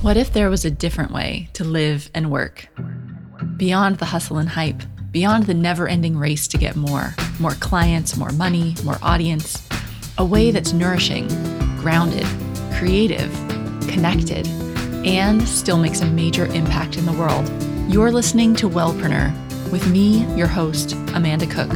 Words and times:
What 0.00 0.16
if 0.16 0.32
there 0.32 0.48
was 0.48 0.64
a 0.64 0.70
different 0.70 1.10
way 1.10 1.48
to 1.54 1.64
live 1.64 2.08
and 2.14 2.30
work? 2.30 2.68
Beyond 3.56 3.98
the 3.98 4.04
hustle 4.04 4.38
and 4.38 4.48
hype, 4.48 4.80
beyond 5.10 5.46
the 5.46 5.54
never 5.54 5.88
ending 5.88 6.16
race 6.16 6.46
to 6.48 6.56
get 6.56 6.76
more 6.76 7.16
more 7.40 7.54
clients, 7.54 8.16
more 8.16 8.30
money, 8.30 8.76
more 8.84 8.98
audience. 9.02 9.66
A 10.16 10.24
way 10.24 10.52
that's 10.52 10.72
nourishing, 10.72 11.26
grounded, 11.80 12.24
creative, 12.74 13.28
connected, 13.88 14.46
and 15.04 15.42
still 15.42 15.78
makes 15.78 16.00
a 16.00 16.06
major 16.06 16.46
impact 16.46 16.96
in 16.96 17.04
the 17.04 17.12
world. 17.12 17.50
You're 17.92 18.12
listening 18.12 18.54
to 18.56 18.68
Wellpreneur 18.68 19.32
with 19.72 19.88
me, 19.90 20.24
your 20.36 20.46
host, 20.46 20.92
Amanda 21.14 21.46
Cook. 21.46 21.72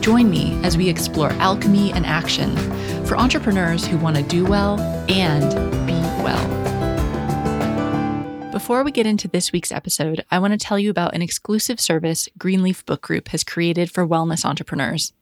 Join 0.00 0.30
me 0.30 0.58
as 0.64 0.78
we 0.78 0.88
explore 0.88 1.32
alchemy 1.32 1.92
and 1.92 2.06
action 2.06 2.56
for 3.04 3.18
entrepreneurs 3.18 3.86
who 3.86 3.98
want 3.98 4.16
to 4.16 4.22
do 4.22 4.46
well 4.46 4.80
and 5.10 5.50
be 5.86 5.92
well. 6.24 6.67
Before 8.58 8.82
we 8.82 8.90
get 8.90 9.06
into 9.06 9.28
this 9.28 9.52
week's 9.52 9.70
episode, 9.70 10.24
I 10.32 10.40
want 10.40 10.50
to 10.50 10.58
tell 10.58 10.80
you 10.80 10.90
about 10.90 11.14
an 11.14 11.22
exclusive 11.22 11.78
service 11.78 12.28
Greenleaf 12.36 12.84
Book 12.84 13.02
Group 13.02 13.28
has 13.28 13.44
created 13.44 13.88
for 13.88 14.04
wellness 14.04 14.44
entrepreneurs. 14.44 15.12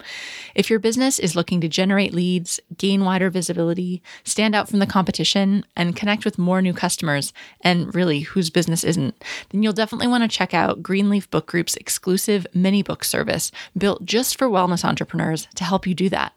If 0.54 0.70
your 0.70 0.78
business 0.78 1.18
is 1.18 1.36
looking 1.36 1.60
to 1.60 1.68
generate 1.68 2.14
leads, 2.14 2.60
gain 2.78 3.04
wider 3.04 3.30
visibility, 3.30 4.02
stand 4.24 4.54
out 4.54 4.68
from 4.68 4.78
the 4.78 4.86
competition, 4.86 5.64
and 5.76 5.96
connect 5.96 6.24
with 6.24 6.38
more 6.38 6.62
new 6.62 6.72
customers, 6.72 7.32
and 7.60 7.94
really 7.94 8.20
whose 8.20 8.50
business 8.50 8.84
isn't, 8.84 9.22
then 9.50 9.62
you'll 9.62 9.72
definitely 9.72 10.08
want 10.08 10.22
to 10.22 10.28
check 10.28 10.54
out 10.54 10.82
Greenleaf 10.82 11.30
Book 11.30 11.46
Group's 11.46 11.76
exclusive 11.76 12.46
mini 12.54 12.82
book 12.82 13.04
service 13.04 13.52
built 13.76 14.04
just 14.04 14.38
for 14.38 14.48
wellness 14.48 14.84
entrepreneurs 14.84 15.48
to 15.54 15.64
help 15.64 15.86
you 15.86 15.94
do 15.94 16.08
that. 16.10 16.32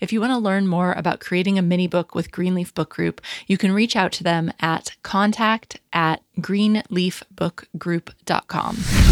If 0.00 0.12
you 0.12 0.20
want 0.20 0.32
to 0.32 0.38
learn 0.38 0.66
more 0.66 0.92
about 0.92 1.20
creating 1.20 1.58
a 1.58 1.62
mini 1.62 1.86
book 1.86 2.14
with 2.14 2.30
Greenleaf 2.30 2.74
Book 2.74 2.90
Group, 2.90 3.22
you 3.46 3.56
can 3.58 3.72
reach 3.72 3.96
out 3.96 4.12
to 4.12 4.22
them 4.22 4.52
at 4.60 4.94
contact 5.02 5.80
at 5.92 6.22
greenleafbookgroup.com. 6.40 9.03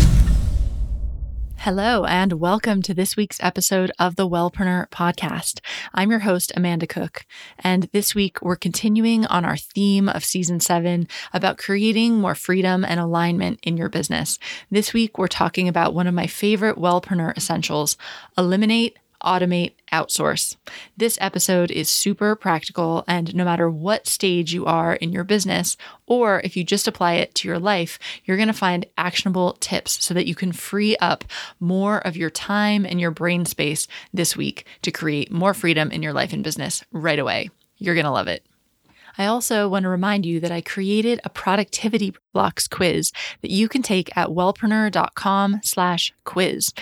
Hello, 1.63 2.05
and 2.07 2.41
welcome 2.41 2.83
to 2.83 2.93
this 2.93 3.17
week's 3.17 3.39
episode 3.41 3.93
of 3.97 4.17
the 4.17 4.29
Wellpreneur 4.29 4.89
podcast. 4.89 5.61
I'm 5.95 6.11
your 6.11 6.19
host, 6.19 6.51
Amanda 6.57 6.89
Cook, 6.89 7.25
and 7.61 7.85
this 7.93 8.17
week 8.17 8.43
we're 8.43 8.57
continuing 8.57 9.27
on 9.27 9.45
our 9.45 9.57
theme 9.57 10.09
of 10.09 10.25
season 10.25 10.59
seven 10.59 11.07
about 11.33 11.59
creating 11.59 12.19
more 12.19 12.35
freedom 12.35 12.85
and 12.85 12.99
alignment 12.99 13.61
in 13.63 13.77
your 13.77 13.89
business. 13.89 14.41
This 14.73 14.93
week 14.93 15.19
we're 15.19 15.29
talking 15.29 15.69
about 15.69 15.95
one 15.95 16.09
of 16.09 16.15
my 16.15 16.27
favorite 16.27 16.79
Wellpreneur 16.79 17.37
essentials 17.37 17.97
eliminate 18.37 18.99
automate, 19.25 19.73
outsource. 19.93 20.57
This 20.97 21.19
episode 21.21 21.71
is 21.71 21.89
super 21.89 22.35
practical, 22.35 23.05
and 23.07 23.35
no 23.35 23.45
matter 23.45 23.69
what 23.71 24.07
stage 24.07 24.53
you 24.53 24.67
are 24.67 24.95
in 24.95 25.13
your 25.13 25.25
business, 25.25 25.77
or 26.07 26.41
if 26.45 26.57
you 26.57 26.65
just 26.65 26.89
apply 26.89 27.15
it 27.15 27.35
to 27.37 27.49
your 27.49 27.59
life, 27.59 27.99
you're 28.25 28.37
going 28.37 28.47
to 28.49 28.53
find 28.53 28.87
actionable 28.97 29.55
tips 29.55 30.05
so 30.05 30.15
that 30.15 30.27
you 30.27 30.35
can 30.35 30.53
free 30.53 30.97
up 30.97 31.25
more 31.61 31.99
of 31.99 32.17
your 32.17 32.31
time 32.31 32.85
and 32.85 33.01
your 33.01 33.11
brain 33.11 33.45
space 33.45 33.89
this 34.13 34.37
week 34.37 34.67
to 34.83 34.91
create 34.91 35.33
more 35.33 35.55
freedom 35.55 35.91
in 35.91 36.03
your 36.03 36.13
life 36.13 36.33
and 36.33 36.45
business 36.45 36.83
right 36.93 37.19
away. 37.19 37.51
You're 37.77 37.95
going 37.95 38.05
to 38.05 38.11
love 38.11 38.29
it. 38.29 38.47
I 39.19 39.27
also 39.27 39.69
want 39.69 39.83
to 39.83 39.91
remind 39.91 40.25
you 40.25 40.41
that 40.41 40.53
I 40.53 40.63
created 40.63 41.21
a 41.23 41.29
productivity 41.29 42.15
blocks 42.33 42.67
quiz 42.69 43.13
that 43.41 43.51
you 43.51 43.69
can 43.69 43.83
take 43.83 44.17
at 44.17 44.29
wellpreneur.com 44.29 45.61
slash 45.63 46.13
quiz. 46.25 46.73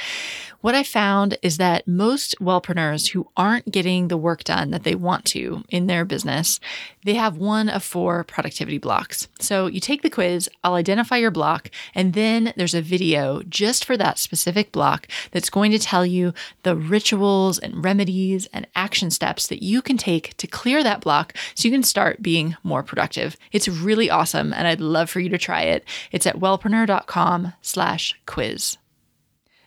What 0.61 0.75
I 0.75 0.83
found 0.83 1.39
is 1.41 1.57
that 1.57 1.89
most 1.89 2.35
wellpreneurs 2.39 3.13
who 3.13 3.29
aren't 3.35 3.71
getting 3.73 4.09
the 4.09 4.19
work 4.19 4.45
done 4.45 4.71
that 4.73 4.85
they 4.85 4.95
want 4.95 5.25
to 5.27 5.65
in 5.71 5.87
their 5.87 6.05
business, 6.05 6.61
they 7.03 7.15
have 7.15 7.39
one 7.39 7.71
of 7.71 7.83
four 7.83 8.25
productivity 8.25 8.77
blocks. 8.77 9.27
So 9.39 9.67
you 9.67 9.81
take 9.81 10.03
the 10.03 10.11
quiz, 10.11 10.51
I'll 10.63 10.75
identify 10.75 11.17
your 11.17 11.31
block, 11.31 11.71
and 11.95 12.13
then 12.13 12.53
there's 12.57 12.75
a 12.75 12.83
video 12.83 13.43
just 13.49 13.87
for 13.87 13.97
that 13.97 14.19
specific 14.19 14.71
block 14.71 15.09
that's 15.31 15.49
going 15.49 15.71
to 15.71 15.79
tell 15.79 16.05
you 16.05 16.35
the 16.63 16.77
rituals 16.77 17.59
and 17.59 17.83
remedies 17.83 18.47
and 18.53 18.67
action 18.75 19.11
steps 19.11 19.47
that 19.47 19.63
you 19.63 19.81
can 19.81 19.97
take 19.97 20.37
to 20.37 20.47
clear 20.47 20.83
that 20.83 21.01
block 21.01 21.35
so 21.55 21.67
you 21.67 21.73
can 21.73 21.83
start 21.83 22.23
being 22.23 22.55
more 22.63 22.83
productive. 22.83 23.37
It's 23.51 23.69
really 23.69 24.11
awesome, 24.11 24.53
and 24.53 24.69
I'd 24.69 24.81
love 24.81 25.09
for 25.09 25.21
you 25.21 25.31
to 25.31 25.39
try 25.41 25.63
it. 25.63 25.85
It's 26.13 26.27
at 26.27 26.39
wellpreneur.com 26.39 27.55
slash 27.63 28.21
quiz. 28.27 28.79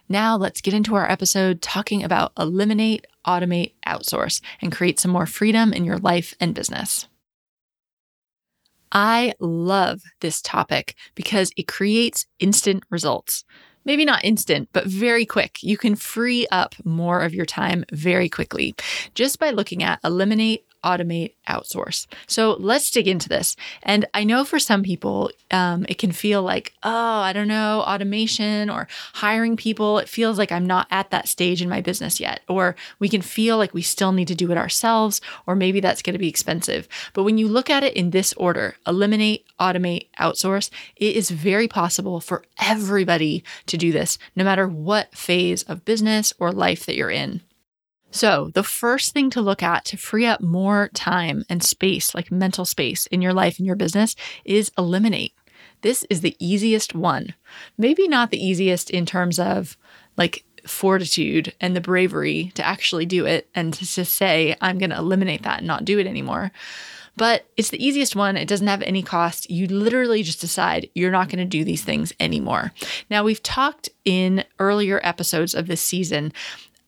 Now 0.07 0.37
let's 0.37 0.61
get 0.61 0.73
into 0.73 0.95
our 0.95 1.09
episode 1.09 1.61
talking 1.61 2.03
about 2.03 2.33
eliminate, 2.37 3.07
automate, 3.25 3.73
outsource, 3.87 4.41
and 4.61 4.71
create 4.71 4.99
some 4.99 5.11
more 5.11 5.25
freedom 5.25 5.73
in 5.73 5.85
your 5.85 5.97
life 5.97 6.35
and 6.39 6.53
business. 6.53 7.07
I 8.91 9.33
love 9.39 10.01
this 10.21 10.41
topic 10.41 10.95
because 11.15 11.51
it 11.57 11.67
creates 11.67 12.27
instant 12.39 12.83
results. 12.91 13.43
Maybe 13.85 14.05
not 14.05 14.23
instant, 14.23 14.69
but 14.71 14.85
very 14.85 15.25
quick. 15.25 15.57
You 15.63 15.77
can 15.77 15.95
free 15.95 16.47
up 16.51 16.75
more 16.85 17.21
of 17.21 17.33
your 17.33 17.45
time 17.45 17.83
very 17.91 18.29
quickly 18.29 18.75
just 19.13 19.39
by 19.39 19.49
looking 19.49 19.83
at 19.83 19.99
eliminate, 20.03 20.65
automate, 20.83 21.33
outsource. 21.47 22.07
So 22.27 22.57
let's 22.59 22.89
dig 22.91 23.07
into 23.07 23.29
this. 23.29 23.55
And 23.83 24.05
I 24.13 24.23
know 24.23 24.43
for 24.43 24.59
some 24.59 24.83
people, 24.83 25.31
um, 25.51 25.85
it 25.89 25.97
can 25.97 26.11
feel 26.11 26.41
like, 26.41 26.73
oh, 26.83 26.89
I 26.91 27.33
don't 27.33 27.47
know, 27.47 27.81
automation 27.81 28.69
or 28.69 28.87
hiring 29.13 29.57
people. 29.57 29.99
It 29.99 30.09
feels 30.09 30.37
like 30.37 30.51
I'm 30.51 30.65
not 30.65 30.87
at 30.91 31.11
that 31.11 31.27
stage 31.27 31.61
in 31.61 31.69
my 31.69 31.81
business 31.81 32.19
yet. 32.19 32.41
Or 32.47 32.75
we 32.99 33.09
can 33.09 33.21
feel 33.21 33.57
like 33.57 33.73
we 33.73 33.81
still 33.81 34.11
need 34.11 34.27
to 34.27 34.35
do 34.35 34.51
it 34.51 34.57
ourselves, 34.57 35.21
or 35.47 35.55
maybe 35.55 35.79
that's 35.79 36.01
going 36.01 36.13
to 36.13 36.19
be 36.19 36.29
expensive. 36.29 36.87
But 37.13 37.23
when 37.23 37.37
you 37.37 37.47
look 37.47 37.69
at 37.69 37.83
it 37.83 37.93
in 37.95 38.11
this 38.11 38.33
order 38.33 38.75
eliminate, 38.85 39.45
automate, 39.59 40.07
outsource 40.19 40.69
it 40.95 41.15
is 41.15 41.29
very 41.29 41.67
possible 41.67 42.19
for 42.19 42.43
everybody 42.59 43.43
to 43.67 43.77
do 43.77 43.91
this, 43.91 44.17
no 44.35 44.43
matter 44.43 44.67
what 44.67 45.15
phase 45.15 45.63
of 45.63 45.85
business 45.85 46.33
or 46.39 46.51
life 46.51 46.85
that 46.85 46.95
you're 46.95 47.11
in. 47.11 47.41
So, 48.13 48.51
the 48.53 48.63
first 48.63 49.11
thing 49.11 49.31
to 49.31 49.41
look 49.41 49.63
at 49.63 49.85
to 49.85 49.97
free 49.97 50.27
up 50.27 50.39
more 50.39 50.89
time 50.93 51.45
and 51.49 51.63
space, 51.63 52.13
like 52.13 52.31
mental 52.31 52.63
space 52.63 53.07
in 53.07 53.23
your 53.23 53.33
life 53.33 53.57
and 53.57 53.65
your 53.65 53.75
business, 53.75 54.15
is 54.45 54.71
eliminate. 54.77 55.33
This 55.81 56.05
is 56.11 56.21
the 56.21 56.35
easiest 56.39 56.93
one. 56.93 57.33
Maybe 57.75 58.07
not 58.07 58.29
the 58.29 58.43
easiest 58.43 58.91
in 58.91 59.07
terms 59.07 59.39
of 59.39 59.75
like 60.15 60.45
fortitude 60.67 61.55
and 61.59 61.75
the 61.75 61.81
bravery 61.81 62.51
to 62.53 62.63
actually 62.63 63.07
do 63.07 63.25
it 63.25 63.49
and 63.55 63.73
to, 63.73 63.93
to 63.95 64.05
say, 64.05 64.55
I'm 64.61 64.77
going 64.77 64.91
to 64.91 64.97
eliminate 64.97 65.41
that 65.41 65.59
and 65.59 65.67
not 65.67 65.83
do 65.83 65.97
it 65.97 66.05
anymore. 66.05 66.51
But 67.17 67.47
it's 67.57 67.69
the 67.69 67.83
easiest 67.83 68.15
one. 68.15 68.37
It 68.37 68.47
doesn't 68.47 68.67
have 68.67 68.83
any 68.83 69.01
cost. 69.01 69.49
You 69.49 69.65
literally 69.67 70.21
just 70.21 70.39
decide 70.39 70.89
you're 70.93 71.11
not 71.11 71.29
going 71.29 71.39
to 71.39 71.45
do 71.45 71.63
these 71.63 71.83
things 71.83 72.13
anymore. 72.19 72.73
Now, 73.09 73.23
we've 73.23 73.43
talked 73.43 73.89
in 74.05 74.45
earlier 74.59 75.01
episodes 75.03 75.55
of 75.55 75.65
this 75.65 75.81
season 75.81 76.31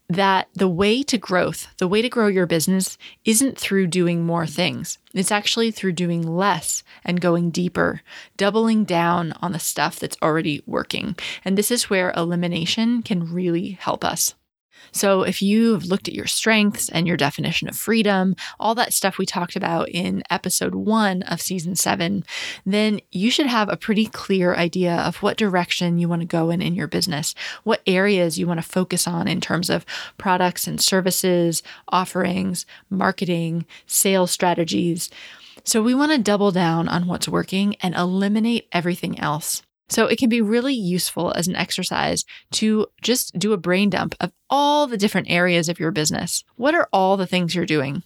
that 0.08 0.48
the 0.54 0.68
way 0.68 1.04
to 1.04 1.18
growth, 1.18 1.68
the 1.78 1.88
way 1.88 2.02
to 2.02 2.10
grow 2.10 2.28
your 2.28 2.46
business 2.46 2.98
isn't 3.24 3.58
through 3.58 3.88
doing 3.88 4.24
more 4.24 4.46
things. 4.46 5.00
It's 5.14 5.32
actually 5.32 5.72
through 5.72 5.94
doing 5.94 6.22
less 6.22 6.84
and 7.04 7.20
going 7.20 7.52
deeper, 7.52 8.02
doubling 8.38 8.86
down 8.86 9.34
on 9.42 9.52
the 9.52 9.60
stuff 9.60 10.00
that's 10.00 10.18
already 10.22 10.62
working. 10.66 11.16
And 11.44 11.58
this 11.58 11.72
is 11.72 11.90
where 11.90 12.14
elimination 12.16 13.02
can 13.02 13.34
really 13.34 13.72
help 13.72 14.04
us. 14.04 14.36
So, 14.96 15.24
if 15.24 15.42
you've 15.42 15.88
looked 15.88 16.08
at 16.08 16.14
your 16.14 16.26
strengths 16.26 16.88
and 16.88 17.06
your 17.06 17.18
definition 17.18 17.68
of 17.68 17.76
freedom, 17.76 18.34
all 18.62 18.76
that 18.76 18.94
stuff 18.94 19.18
we 19.18 19.26
talked 19.26 19.58
about 19.58 19.90
in 19.90 20.24
episode 20.30 20.74
one 20.74 21.22
of 21.24 21.42
season 21.42 21.76
seven, 21.76 22.24
then 22.66 23.02
you 23.12 23.30
should 23.30 23.48
have 23.48 23.68
a 23.68 23.76
pretty 23.76 24.06
clear 24.06 24.56
idea 24.56 24.96
of 24.96 25.18
what 25.18 25.36
direction 25.36 25.98
you 25.98 26.08
want 26.08 26.22
to 26.22 26.26
go 26.26 26.50
in 26.50 26.62
in 26.62 26.76
your 26.76 26.88
business, 26.88 27.36
what 27.66 27.82
areas 27.86 28.40
you 28.40 28.48
want 28.48 28.60
to 28.60 28.68
focus 28.68 29.06
on 29.06 29.28
in 29.28 29.42
terms 29.42 29.70
of 29.70 29.86
products 30.18 30.66
and 30.66 30.80
services, 30.80 31.62
offerings, 31.90 32.66
marketing, 32.90 33.66
sales 33.86 34.32
strategies. 34.32 35.10
So, 35.66 35.84
we 35.84 35.94
want 35.94 36.14
to 36.14 36.18
double 36.20 36.54
down 36.54 36.88
on 36.88 37.06
what's 37.06 37.28
working 37.28 37.76
and 37.82 37.94
eliminate 37.96 38.70
everything 38.72 39.20
else. 39.20 39.62
So 39.88 40.08
it 40.08 40.18
can 40.18 40.30
be 40.30 40.42
really 40.42 40.74
useful 40.74 41.32
as 41.34 41.48
an 41.48 41.56
exercise 41.56 42.26
to 42.54 42.88
just 43.02 43.38
do 43.38 43.54
a 43.54 43.58
brain 43.58 43.90
dump 43.90 44.16
of 44.20 44.32
all 44.50 44.88
the 44.88 44.98
different 44.98 45.30
areas 45.30 45.70
of 45.70 45.80
your 45.80 45.92
business. 45.92 46.44
What 46.56 46.74
are 46.74 46.90
all 46.92 47.18
the 47.18 47.28
things 47.28 47.54
you're 47.54 47.66
doing? 47.66 48.04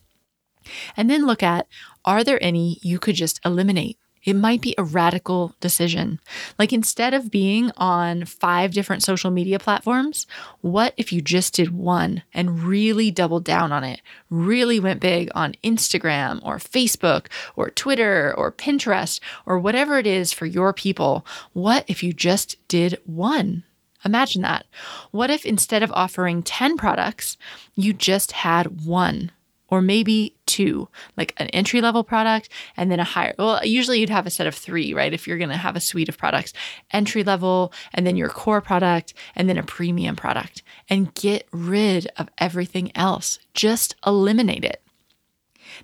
And 0.98 1.10
then 1.10 1.26
look 1.26 1.42
at 1.42 1.68
are 2.06 2.24
there 2.24 2.42
any 2.44 2.80
you 2.82 3.00
could 3.00 3.16
just 3.16 3.40
eliminate? 3.46 3.98
It 4.24 4.36
might 4.36 4.62
be 4.62 4.76
a 4.78 4.84
radical 4.84 5.56
decision. 5.60 6.20
Like 6.58 6.74
instead 6.74 7.14
of 7.14 7.32
being 7.32 7.72
on 7.78 8.26
five 8.26 8.74
different 8.74 9.04
social 9.04 9.32
media 9.32 9.60
platforms, 9.60 10.28
what 10.62 10.94
if 10.98 11.14
you 11.14 11.22
just 11.22 11.54
did 11.54 11.72
one 11.72 12.24
and 12.34 12.64
really 12.64 13.12
doubled 13.12 13.46
down 13.46 13.72
on 13.72 13.84
it? 13.84 14.02
Really 14.30 14.80
went 14.80 15.00
big 15.00 15.30
on 15.36 15.56
Instagram 15.64 16.40
or 16.44 16.58
Facebook 16.58 17.28
or 17.56 17.70
Twitter 17.70 18.34
or 18.38 18.52
Pinterest 18.52 19.20
or 19.46 19.58
whatever 19.60 19.98
it 19.98 20.08
is 20.08 20.34
for 20.34 20.46
your 20.46 20.74
people. 20.74 21.26
What 21.54 21.86
if 21.88 22.04
you 22.04 22.14
just 22.14 22.56
did 22.68 23.00
one? 23.06 23.64
Imagine 24.06 24.42
that. 24.44 24.66
What 25.12 25.30
if 25.30 25.46
instead 25.46 25.84
of 25.84 25.92
offering 25.92 26.42
10 26.42 26.78
products, 26.78 27.38
you 27.76 27.94
just 27.94 28.32
had 28.32 28.86
one? 28.86 29.32
Or 29.70 29.82
maybe 29.82 30.36
two, 30.46 30.90
like 31.18 31.34
an 31.38 31.48
entry 31.48 31.82
level 31.82 32.04
product 32.04 32.50
and 32.76 32.92
then 32.92 33.00
a 33.00 33.04
higher. 33.04 33.34
Well, 33.38 33.64
usually 33.64 34.00
you'd 34.00 34.10
have 34.10 34.28
a 34.28 34.32
set 34.32 34.48
of 34.48 34.56
three, 34.56 34.94
right? 34.94 35.14
If 35.14 35.28
you're 35.28 35.38
going 35.38 35.50
to 35.50 35.58
have 35.58 35.76
a 35.76 35.82
suite 35.82 36.10
of 36.10 36.18
products, 36.18 36.54
entry 36.92 37.24
level, 37.24 37.72
and 37.94 38.06
then 38.06 38.16
your 38.16 38.30
core 38.30 38.62
product, 38.62 39.14
and 39.36 39.48
then 39.48 39.58
a 39.58 39.64
premium 39.64 40.16
product, 40.16 40.64
and 40.90 41.14
get 41.14 41.48
rid 41.52 42.08
of 42.18 42.30
everything 42.38 42.92
else. 42.96 43.40
Just 43.54 43.96
eliminate 44.06 44.64
it. 44.64 44.82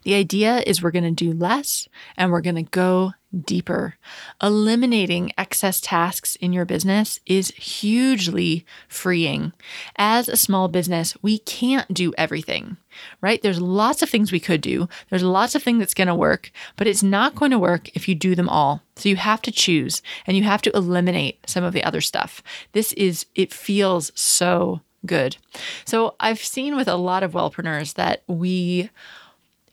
The 0.04 0.16
idea 0.16 0.64
is 0.66 0.82
we're 0.82 0.92
going 0.92 1.04
to 1.04 1.12
do 1.12 1.32
less 1.32 1.88
and 2.18 2.32
we're 2.32 2.42
going 2.42 2.56
to 2.56 2.64
go 2.64 3.14
deeper. 3.44 3.96
Eliminating 4.42 5.32
excess 5.38 5.82
tasks 5.82 6.36
in 6.38 6.54
your 6.54 6.66
business 6.66 7.20
is 7.26 7.50
hugely 7.52 8.66
freeing. 8.88 9.54
As 9.98 10.30
a 10.30 10.38
small 10.38 10.68
business, 10.68 11.16
we 11.22 11.40
can't 11.40 11.94
do 11.94 12.14
everything, 12.18 12.78
right? 13.22 13.42
There's 13.42 13.62
lots 13.62 14.02
of 14.02 14.10
things 14.10 14.32
we 14.32 14.40
could 14.40 14.62
do. 14.62 14.88
There's 15.10 15.24
lots 15.24 15.56
of 15.56 15.64
things 15.64 15.80
that's 15.80 15.94
going 15.94 16.08
to 16.08 16.16
work, 16.16 16.52
but 16.76 16.88
it's 16.88 17.04
not 17.04 17.36
going 17.36 17.52
to 17.52 17.60
work 17.60 17.90
if 17.96 18.08
you 18.08 18.16
do 18.16 18.36
them 18.36 18.50
all. 18.50 18.82
So 18.96 19.10
you 19.10 19.18
have 19.18 19.42
to 19.44 19.52
choose 19.52 20.02
and 20.26 20.38
you 20.38 20.44
have 20.44 20.62
to 20.64 20.76
eliminate 20.76 21.40
some 21.50 21.64
of 21.64 21.74
the 21.74 21.84
other 21.84 22.02
stuff. 22.02 22.42
This 22.72 22.94
is, 22.94 23.26
it 23.36 23.54
feels 23.54 24.12
so 24.16 24.82
good. 25.06 25.38
So 25.86 26.16
I've 26.20 26.40
seen 26.40 26.76
with 26.76 26.88
a 26.88 26.96
lot 26.96 27.24
of 27.24 27.34
wellpreneurs 27.34 27.94
that 27.96 28.24
we 28.28 28.90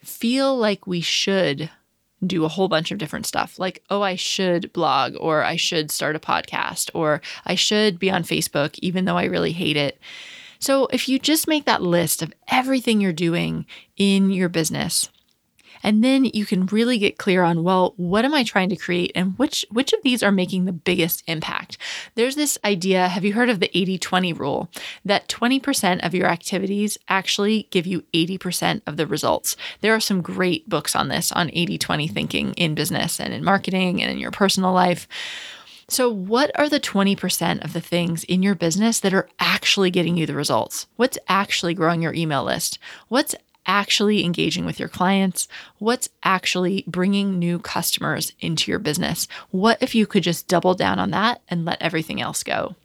feel 0.02 0.56
like 0.56 0.86
we 0.86 1.00
should 1.00 1.70
do 2.26 2.44
a 2.44 2.48
whole 2.48 2.68
bunch 2.68 2.90
of 2.90 2.98
different 2.98 3.26
stuff 3.26 3.58
like, 3.58 3.82
oh, 3.90 4.02
I 4.02 4.14
should 4.14 4.72
blog, 4.72 5.14
or 5.18 5.42
I 5.42 5.56
should 5.56 5.90
start 5.90 6.16
a 6.16 6.20
podcast, 6.20 6.90
or 6.94 7.20
I 7.44 7.54
should 7.54 7.98
be 7.98 8.10
on 8.10 8.22
Facebook, 8.22 8.78
even 8.80 9.04
though 9.04 9.18
I 9.18 9.24
really 9.24 9.52
hate 9.52 9.76
it. 9.76 9.98
So, 10.58 10.86
if 10.92 11.08
you 11.08 11.18
just 11.18 11.48
make 11.48 11.64
that 11.64 11.82
list 11.82 12.22
of 12.22 12.32
everything 12.48 13.00
you're 13.00 13.12
doing 13.12 13.66
in 13.96 14.30
your 14.30 14.48
business, 14.48 15.08
and 15.82 16.02
then 16.02 16.24
you 16.24 16.46
can 16.46 16.66
really 16.66 16.98
get 16.98 17.18
clear 17.18 17.42
on, 17.42 17.62
well, 17.62 17.94
what 17.96 18.24
am 18.24 18.34
I 18.34 18.44
trying 18.44 18.68
to 18.70 18.76
create 18.76 19.12
and 19.14 19.38
which 19.38 19.64
which 19.70 19.92
of 19.92 20.02
these 20.02 20.22
are 20.22 20.32
making 20.32 20.64
the 20.64 20.72
biggest 20.72 21.22
impact? 21.26 21.78
There's 22.14 22.36
this 22.36 22.58
idea, 22.64 23.08
have 23.08 23.24
you 23.24 23.32
heard 23.32 23.50
of 23.50 23.60
the 23.60 23.70
80/20 23.74 24.38
rule? 24.38 24.70
That 25.04 25.28
20% 25.28 26.04
of 26.04 26.14
your 26.14 26.26
activities 26.26 26.98
actually 27.08 27.68
give 27.70 27.86
you 27.86 28.04
80% 28.12 28.82
of 28.86 28.96
the 28.96 29.06
results. 29.06 29.56
There 29.80 29.94
are 29.94 30.00
some 30.00 30.22
great 30.22 30.68
books 30.68 30.94
on 30.94 31.08
this 31.08 31.32
on 31.32 31.50
80/20 31.50 32.08
thinking 32.08 32.52
in 32.54 32.74
business 32.74 33.20
and 33.20 33.32
in 33.32 33.44
marketing 33.44 34.02
and 34.02 34.10
in 34.10 34.18
your 34.18 34.30
personal 34.30 34.72
life. 34.72 35.08
So, 35.88 36.08
what 36.08 36.50
are 36.58 36.70
the 36.70 36.80
20% 36.80 37.62
of 37.62 37.74
the 37.74 37.80
things 37.80 38.24
in 38.24 38.42
your 38.42 38.54
business 38.54 39.00
that 39.00 39.12
are 39.12 39.28
actually 39.38 39.90
getting 39.90 40.16
you 40.16 40.24
the 40.24 40.34
results? 40.34 40.86
What's 40.96 41.18
actually 41.28 41.74
growing 41.74 42.00
your 42.00 42.14
email 42.14 42.44
list? 42.44 42.78
What's 43.08 43.34
actually 43.66 44.24
engaging 44.24 44.64
with 44.64 44.78
your 44.78 44.88
clients? 44.88 45.48
What's 45.78 46.08
actually 46.22 46.84
bringing 46.86 47.38
new 47.38 47.58
customers 47.58 48.32
into 48.40 48.70
your 48.70 48.78
business? 48.78 49.28
What 49.50 49.78
if 49.80 49.94
you 49.94 50.06
could 50.06 50.22
just 50.22 50.48
double 50.48 50.74
down 50.74 50.98
on 50.98 51.10
that 51.10 51.40
and 51.48 51.64
let 51.64 51.80
everything 51.82 52.20
else 52.20 52.42
go? 52.42 52.76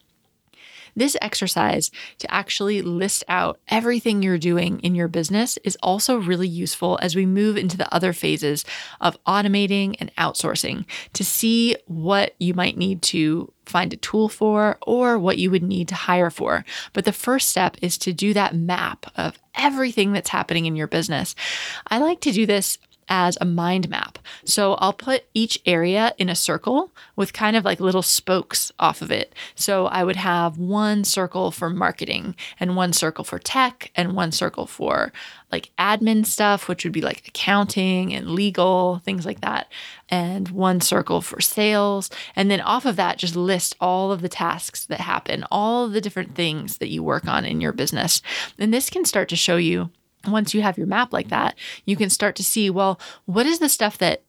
This 0.98 1.16
exercise 1.22 1.92
to 2.18 2.34
actually 2.34 2.82
list 2.82 3.24
out 3.28 3.60
everything 3.68 4.24
you're 4.24 4.40
doing 4.40 4.80
in 4.80 4.96
your 4.96 5.08
business 5.08 5.60
is 5.64 5.78
also 5.84 6.18
really 6.18 6.48
useful 6.48 6.98
as 7.04 7.16
we 7.16 7.28
move 7.28 7.56
into 7.56 7.78
the 7.78 7.94
other 7.94 8.14
phases 8.14 8.66
of 9.00 9.24
automating 9.26 9.96
and 10.00 10.14
outsourcing 10.16 10.86
to 11.14 11.24
see 11.24 11.76
what 11.86 12.34
you 12.40 12.56
might 12.56 12.78
need 12.78 13.04
to 13.04 13.54
find 13.68 13.94
a 13.94 13.98
tool 13.98 14.28
for 14.28 14.80
or 14.88 15.20
what 15.20 15.38
you 15.38 15.52
would 15.52 15.62
need 15.62 15.88
to 15.90 15.96
hire 15.96 16.32
for. 16.32 16.66
But 16.94 17.06
the 17.06 17.14
first 17.14 17.50
step 17.50 17.78
is 17.82 18.00
to 18.00 18.12
do 18.12 18.34
that 18.34 18.56
map 18.56 19.06
of 19.16 19.38
everything 19.54 20.14
that's 20.14 20.30
happening 20.30 20.66
in 20.66 20.76
your 20.76 20.88
business. 20.88 21.36
I 21.88 22.00
like 22.00 22.22
to 22.22 22.32
do 22.32 22.48
this 22.48 22.80
as 23.10 23.38
a 23.40 23.46
mind 23.46 23.90
map. 23.90 24.20
So 24.44 24.74
I'll 24.76 24.94
put 24.94 25.26
each 25.34 25.60
area 25.66 26.14
in 26.18 26.30
a 26.30 26.36
circle 26.36 26.92
with 27.16 27.34
kind 27.34 27.56
of 27.56 27.66
like 27.66 27.80
little 27.80 28.02
spokes 28.02 28.72
off 28.80 29.02
of 29.02 29.12
it. 29.12 29.34
So 29.56 29.88
I 29.88 30.04
would 30.04 30.16
have 30.16 30.58
one 30.58 31.04
circle 31.04 31.52
for 31.52 31.70
marketing 31.70 32.36
and 32.60 32.76
one 32.76 32.94
circle 32.94 33.24
for 33.24 33.40
tech 33.40 33.92
and 33.96 34.14
one 34.14 34.32
circle 34.32 34.68
for 34.68 35.12
like 35.52 35.72
admin 35.80 36.26
stuff, 36.26 36.68
which 36.68 36.84
would 36.84 36.92
be 36.92 37.02
like 37.02 37.28
accounting 37.28 38.14
and 38.14 38.32
legal, 38.32 39.00
things 39.06 39.26
like 39.26 39.42
that, 39.42 39.72
and 40.10 40.50
one 40.50 40.82
circle 40.82 41.22
for 41.22 41.40
sales. 41.40 42.10
And 42.36 42.52
then 42.52 42.62
off 42.62 42.86
of 42.86 42.98
that, 42.98 43.18
just 43.18 43.36
list 43.36 43.76
all 43.80 44.12
of 44.12 44.22
the 44.22 44.30
tasks 44.30 44.86
that 44.86 45.00
happen, 45.00 45.46
all 45.50 45.88
the 45.88 46.02
different 46.02 46.36
things 46.36 46.78
that 46.80 46.90
you 46.90 47.02
work 47.02 47.28
on 47.28 47.46
in 47.46 47.62
your 47.62 47.74
business. 47.74 48.22
And 48.60 48.74
this 48.74 48.90
can 48.90 49.06
start 49.06 49.30
to 49.30 49.36
show 49.36 49.58
you 49.58 49.90
once 50.28 50.54
you 50.54 50.62
have 50.62 50.78
your 50.78 50.88
map 50.88 51.14
like 51.14 51.30
that, 51.30 51.56
you 51.86 51.96
can 51.96 52.10
start 52.10 52.36
to 52.38 52.44
see, 52.44 52.70
well, 52.70 53.00
what 53.26 53.46
is 53.46 53.60
the 53.60 53.70
stuff 53.70 53.98
that 53.98 54.24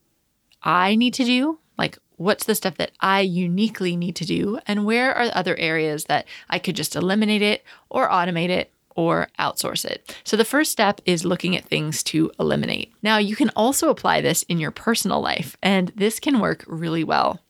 I 0.62 0.94
need 0.94 1.14
to 1.14 1.24
do? 1.24 1.58
Like, 1.76 1.98
what's 2.16 2.44
the 2.44 2.54
stuff 2.54 2.76
that 2.76 2.92
I 3.00 3.20
uniquely 3.20 3.96
need 3.96 4.16
to 4.16 4.24
do? 4.24 4.58
And 4.66 4.84
where 4.84 5.14
are 5.14 5.30
other 5.32 5.56
areas 5.56 6.04
that 6.04 6.26
I 6.50 6.58
could 6.58 6.76
just 6.76 6.96
eliminate 6.96 7.42
it 7.42 7.64
or 7.88 8.08
automate 8.08 8.50
it 8.50 8.72
or 8.96 9.28
outsource 9.38 9.84
it. 9.84 10.16
So 10.24 10.36
the 10.36 10.44
first 10.44 10.72
step 10.72 11.00
is 11.04 11.24
looking 11.24 11.56
at 11.56 11.64
things 11.64 12.02
to 12.04 12.32
eliminate. 12.40 12.92
Now, 13.00 13.18
you 13.18 13.36
can 13.36 13.50
also 13.50 13.90
apply 13.90 14.20
this 14.20 14.42
in 14.44 14.58
your 14.58 14.72
personal 14.72 15.20
life, 15.20 15.56
and 15.62 15.92
this 15.94 16.18
can 16.18 16.40
work 16.40 16.64
really 16.66 17.04
well. 17.04 17.40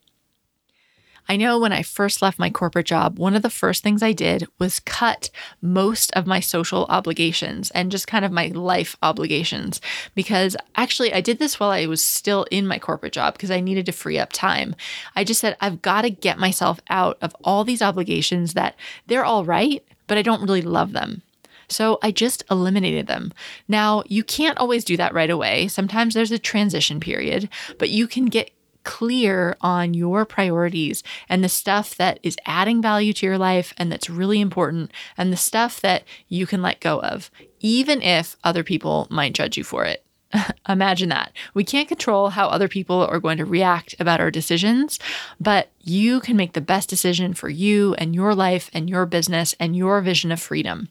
I 1.28 1.36
know 1.36 1.58
when 1.58 1.72
I 1.72 1.82
first 1.82 2.22
left 2.22 2.38
my 2.38 2.48
corporate 2.48 2.86
job, 2.86 3.18
one 3.18 3.34
of 3.34 3.42
the 3.42 3.50
first 3.50 3.82
things 3.82 4.02
I 4.02 4.12
did 4.12 4.46
was 4.58 4.80
cut 4.80 5.28
most 5.60 6.10
of 6.12 6.26
my 6.26 6.40
social 6.40 6.86
obligations 6.88 7.70
and 7.72 7.90
just 7.90 8.06
kind 8.06 8.24
of 8.24 8.32
my 8.32 8.46
life 8.46 8.96
obligations 9.02 9.80
because 10.14 10.56
actually 10.74 11.12
I 11.12 11.20
did 11.20 11.38
this 11.38 11.60
while 11.60 11.70
I 11.70 11.86
was 11.86 12.02
still 12.02 12.46
in 12.50 12.66
my 12.66 12.78
corporate 12.78 13.12
job 13.12 13.34
because 13.34 13.50
I 13.50 13.60
needed 13.60 13.84
to 13.86 13.92
free 13.92 14.18
up 14.18 14.32
time. 14.32 14.74
I 15.14 15.22
just 15.22 15.40
said, 15.40 15.56
I've 15.60 15.82
got 15.82 16.02
to 16.02 16.10
get 16.10 16.38
myself 16.38 16.80
out 16.88 17.18
of 17.20 17.36
all 17.44 17.62
these 17.62 17.82
obligations 17.82 18.54
that 18.54 18.74
they're 19.06 19.24
all 19.24 19.44
right, 19.44 19.84
but 20.06 20.16
I 20.16 20.22
don't 20.22 20.42
really 20.42 20.62
love 20.62 20.92
them. 20.92 21.22
So 21.68 21.98
I 22.02 22.10
just 22.10 22.42
eliminated 22.50 23.06
them. 23.06 23.32
Now, 23.68 24.02
you 24.06 24.24
can't 24.24 24.56
always 24.56 24.84
do 24.84 24.96
that 24.96 25.12
right 25.12 25.28
away. 25.28 25.68
Sometimes 25.68 26.14
there's 26.14 26.32
a 26.32 26.38
transition 26.38 26.98
period, 26.98 27.50
but 27.78 27.90
you 27.90 28.08
can 28.08 28.26
get 28.26 28.50
clear 28.84 29.56
on 29.60 29.94
your 29.94 30.24
priorities 30.24 31.02
and 31.28 31.42
the 31.42 31.48
stuff 31.48 31.96
that 31.96 32.18
is 32.22 32.36
adding 32.46 32.80
value 32.80 33.12
to 33.12 33.26
your 33.26 33.38
life 33.38 33.74
and 33.76 33.90
that's 33.90 34.10
really 34.10 34.40
important, 34.40 34.90
and 35.16 35.32
the 35.32 35.36
stuff 35.36 35.80
that 35.80 36.04
you 36.28 36.46
can 36.46 36.62
let 36.62 36.80
go 36.80 37.00
of, 37.00 37.30
even 37.60 38.02
if 38.02 38.36
other 38.44 38.62
people 38.62 39.06
might 39.10 39.34
judge 39.34 39.56
you 39.56 39.64
for 39.64 39.84
it. 39.84 40.04
Imagine 40.68 41.08
that. 41.08 41.32
We 41.54 41.64
can't 41.64 41.88
control 41.88 42.30
how 42.30 42.48
other 42.48 42.68
people 42.68 43.06
are 43.06 43.20
going 43.20 43.38
to 43.38 43.44
react 43.44 43.94
about 43.98 44.20
our 44.20 44.30
decisions, 44.30 44.98
but 45.40 45.70
you 45.80 46.20
can 46.20 46.36
make 46.36 46.52
the 46.52 46.60
best 46.60 46.88
decision 46.88 47.34
for 47.34 47.48
you 47.48 47.94
and 47.94 48.14
your 48.14 48.34
life 48.34 48.70
and 48.72 48.88
your 48.90 49.06
business 49.06 49.54
and 49.58 49.76
your 49.76 50.00
vision 50.00 50.30
of 50.30 50.40
freedom. 50.40 50.88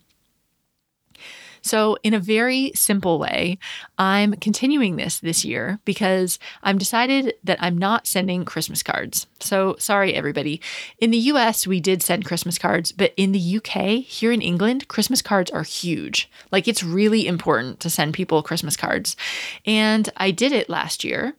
So, 1.67 1.97
in 2.03 2.13
a 2.13 2.19
very 2.19 2.71
simple 2.73 3.19
way, 3.19 3.57
I'm 3.97 4.33
continuing 4.33 4.95
this 4.95 5.19
this 5.19 5.43
year 5.43 5.79
because 5.85 6.39
I'm 6.63 6.77
decided 6.77 7.35
that 7.43 7.61
I'm 7.61 7.77
not 7.77 8.07
sending 8.07 8.45
Christmas 8.45 8.81
cards. 8.81 9.27
So, 9.39 9.75
sorry, 9.77 10.13
everybody. 10.13 10.61
In 10.99 11.11
the 11.11 11.17
US, 11.17 11.67
we 11.67 11.79
did 11.79 12.01
send 12.01 12.25
Christmas 12.25 12.57
cards, 12.57 12.91
but 12.91 13.13
in 13.17 13.31
the 13.31 13.57
UK, 13.57 14.03
here 14.03 14.31
in 14.31 14.41
England, 14.41 14.87
Christmas 14.87 15.21
cards 15.21 15.51
are 15.51 15.63
huge. 15.63 16.29
Like, 16.51 16.67
it's 16.67 16.83
really 16.83 17.27
important 17.27 17.79
to 17.81 17.89
send 17.89 18.13
people 18.13 18.41
Christmas 18.41 18.77
cards. 18.77 19.17
And 19.65 20.09
I 20.17 20.31
did 20.31 20.51
it 20.51 20.69
last 20.69 21.03
year 21.03 21.35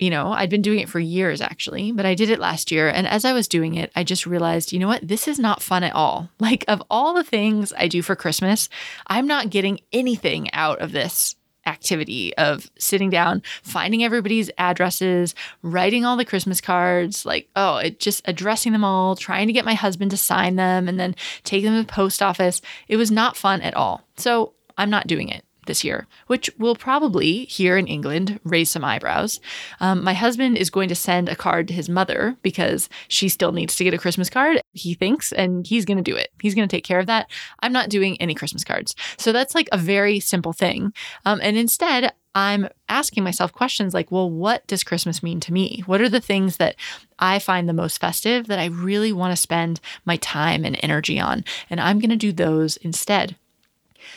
you 0.00 0.10
know, 0.10 0.32
I'd 0.32 0.50
been 0.50 0.62
doing 0.62 0.80
it 0.80 0.88
for 0.88 0.98
years 0.98 1.40
actually, 1.40 1.92
but 1.92 2.06
I 2.06 2.14
did 2.14 2.30
it 2.30 2.40
last 2.40 2.70
year. 2.70 2.88
And 2.88 3.06
as 3.06 3.24
I 3.24 3.32
was 3.32 3.46
doing 3.46 3.74
it, 3.74 3.92
I 3.94 4.02
just 4.02 4.26
realized, 4.26 4.72
you 4.72 4.78
know 4.78 4.88
what? 4.88 5.06
This 5.06 5.28
is 5.28 5.38
not 5.38 5.62
fun 5.62 5.84
at 5.84 5.94
all. 5.94 6.30
Like, 6.40 6.64
of 6.66 6.82
all 6.90 7.14
the 7.14 7.22
things 7.22 7.72
I 7.76 7.86
do 7.86 8.02
for 8.02 8.16
Christmas, 8.16 8.68
I'm 9.06 9.26
not 9.26 9.50
getting 9.50 9.78
anything 9.92 10.50
out 10.52 10.80
of 10.80 10.90
this 10.90 11.36
activity 11.66 12.34
of 12.36 12.68
sitting 12.78 13.10
down, 13.10 13.42
finding 13.62 14.02
everybody's 14.02 14.50
addresses, 14.58 15.34
writing 15.62 16.04
all 16.04 16.16
the 16.16 16.24
Christmas 16.24 16.60
cards, 16.60 17.26
like, 17.26 17.48
oh, 17.54 17.76
it 17.76 18.00
just 18.00 18.22
addressing 18.26 18.72
them 18.72 18.84
all, 18.84 19.14
trying 19.14 19.46
to 19.46 19.52
get 19.52 19.64
my 19.64 19.74
husband 19.74 20.10
to 20.10 20.16
sign 20.16 20.56
them 20.56 20.88
and 20.88 20.98
then 20.98 21.14
take 21.44 21.62
them 21.62 21.74
to 21.74 21.82
the 21.82 21.92
post 21.92 22.22
office. 22.22 22.62
It 22.88 22.96
was 22.96 23.10
not 23.10 23.36
fun 23.36 23.60
at 23.60 23.74
all. 23.74 24.02
So 24.16 24.54
I'm 24.76 24.90
not 24.90 25.06
doing 25.06 25.28
it 25.28 25.44
this 25.66 25.84
year, 25.84 26.06
which 26.26 26.50
will 26.58 26.74
probably 26.74 27.44
here 27.46 27.76
in 27.76 27.86
England 27.86 28.40
raise 28.44 28.70
some 28.70 28.84
eyebrows. 28.84 29.40
Um, 29.80 30.02
my 30.02 30.14
husband 30.14 30.56
is 30.56 30.70
going 30.70 30.88
to 30.88 30.94
send 30.94 31.28
a 31.28 31.36
card 31.36 31.68
to 31.68 31.74
his 31.74 31.88
mother 31.88 32.36
because 32.42 32.88
she 33.08 33.28
still 33.28 33.52
needs 33.52 33.76
to 33.76 33.84
get 33.84 33.94
a 33.94 33.98
Christmas 33.98 34.30
card, 34.30 34.60
he 34.72 34.94
thinks, 34.94 35.32
and 35.32 35.66
he's 35.66 35.84
going 35.84 36.02
to 36.02 36.10
do 36.10 36.16
it. 36.16 36.30
He's 36.40 36.54
going 36.54 36.68
to 36.68 36.76
take 36.76 36.84
care 36.84 36.98
of 36.98 37.06
that. 37.06 37.30
I'm 37.60 37.72
not 37.72 37.90
doing 37.90 38.20
any 38.20 38.34
Christmas 38.34 38.64
cards. 38.64 38.94
So 39.16 39.32
that's 39.32 39.54
like 39.54 39.68
a 39.72 39.78
very 39.78 40.20
simple 40.20 40.52
thing. 40.52 40.92
Um, 41.24 41.40
and 41.42 41.56
instead, 41.56 42.12
I'm 42.34 42.68
asking 42.88 43.24
myself 43.24 43.52
questions 43.52 43.92
like, 43.92 44.12
well, 44.12 44.30
what 44.30 44.66
does 44.66 44.84
Christmas 44.84 45.22
mean 45.22 45.40
to 45.40 45.52
me? 45.52 45.82
What 45.86 46.00
are 46.00 46.08
the 46.08 46.20
things 46.20 46.58
that 46.58 46.76
I 47.18 47.40
find 47.40 47.68
the 47.68 47.72
most 47.72 48.00
festive 48.00 48.46
that 48.46 48.58
I 48.58 48.66
really 48.66 49.12
want 49.12 49.32
to 49.32 49.36
spend 49.36 49.80
my 50.04 50.16
time 50.16 50.64
and 50.64 50.78
energy 50.82 51.18
on? 51.18 51.44
And 51.68 51.80
I'm 51.80 51.98
going 51.98 52.10
to 52.10 52.16
do 52.16 52.32
those 52.32 52.76
instead. 52.78 53.36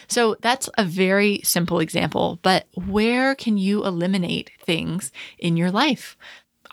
So 0.08 0.36
that's 0.42 0.70
a 0.78 0.86
very 0.86 1.42
simple 1.44 1.80
example, 1.80 2.40
but 2.42 2.68
where 2.76 3.36
can 3.36 3.58
you 3.58 3.86
eliminate 3.86 4.52
things 4.66 5.12
in 5.38 5.58
your 5.58 5.72
life? 5.72 6.18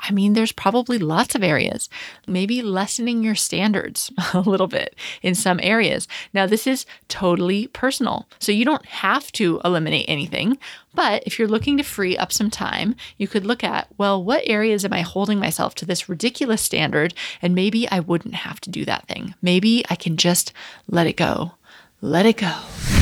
I 0.03 0.13
mean, 0.13 0.33
there's 0.33 0.53
probably 0.53 0.99
lots 0.99 1.35
of 1.35 1.43
areas. 1.43 1.89
Maybe 2.27 2.63
lessening 2.63 3.23
your 3.23 3.35
standards 3.35 4.11
a 4.33 4.41
little 4.41 4.67
bit 4.67 4.97
in 5.23 5.35
some 5.35 5.61
areas. 5.63 6.09
Now, 6.33 6.47
this 6.47 6.67
is 6.67 6.87
totally 7.09 7.67
personal. 7.69 8.27
So 8.39 8.51
you 8.51 8.65
don't 8.65 8.85
have 8.87 9.31
to 9.33 9.61
eliminate 9.65 10.07
anything. 10.09 10.59
But 10.95 11.23
if 11.27 11.39
you're 11.39 11.49
looking 11.49 11.77
to 11.77 11.83
free 11.83 12.17
up 12.17 12.33
some 12.33 12.51
time, 12.51 12.97
you 13.19 13.29
could 13.29 13.47
look 13.47 13.63
at, 13.63 13.89
well, 13.99 14.23
what 14.23 14.43
areas 14.47 14.85
am 14.85 14.93
I 14.93 15.03
holding 15.03 15.39
myself 15.39 15.75
to 15.77 15.87
this 15.87 16.09
ridiculous 16.09 16.63
standard? 16.63 17.15
And 17.43 17.55
maybe 17.55 17.89
I 17.91 18.01
wouldn't 18.01 18.35
have 18.35 18.61
to 18.63 18.71
do 18.71 18.85
that 18.87 19.07
thing. 19.07 19.35
Maybe 19.43 19.85
I 19.91 19.97
can 19.97 20.17
just 20.17 20.53
let 20.89 21.07
it 21.07 21.17
go. 21.17 21.53
Let 22.01 22.27
it 22.27 22.39
go. 22.39 23.00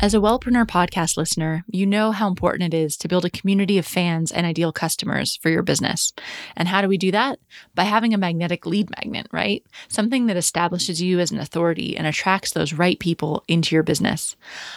As 0.00 0.14
a 0.14 0.18
Wellpreneur 0.18 0.64
podcast 0.64 1.16
listener, 1.16 1.64
you 1.66 1.84
know 1.84 2.12
how 2.12 2.28
important 2.28 2.72
it 2.72 2.76
is 2.76 2.96
to 2.98 3.08
build 3.08 3.24
a 3.24 3.30
community 3.30 3.78
of 3.78 3.84
fans 3.84 4.30
and 4.30 4.46
ideal 4.46 4.70
customers 4.70 5.34
for 5.34 5.50
your 5.50 5.64
business. 5.64 6.12
And 6.54 6.68
how 6.68 6.80
do 6.80 6.86
we 6.86 6.96
do 6.96 7.10
that? 7.10 7.40
By 7.74 7.82
having 7.82 8.14
a 8.14 8.18
magnetic 8.18 8.64
lead 8.64 8.90
magnet, 8.90 9.26
right? 9.32 9.66
Something 9.88 10.26
that 10.26 10.36
establishes 10.36 11.02
you 11.02 11.18
as 11.18 11.32
an 11.32 11.40
authority 11.40 11.96
and 11.96 12.06
attracts 12.06 12.52
those 12.52 12.72
right 12.72 12.96
people 13.00 13.42
into 13.48 13.74
your 13.74 13.82
business. 13.82 14.36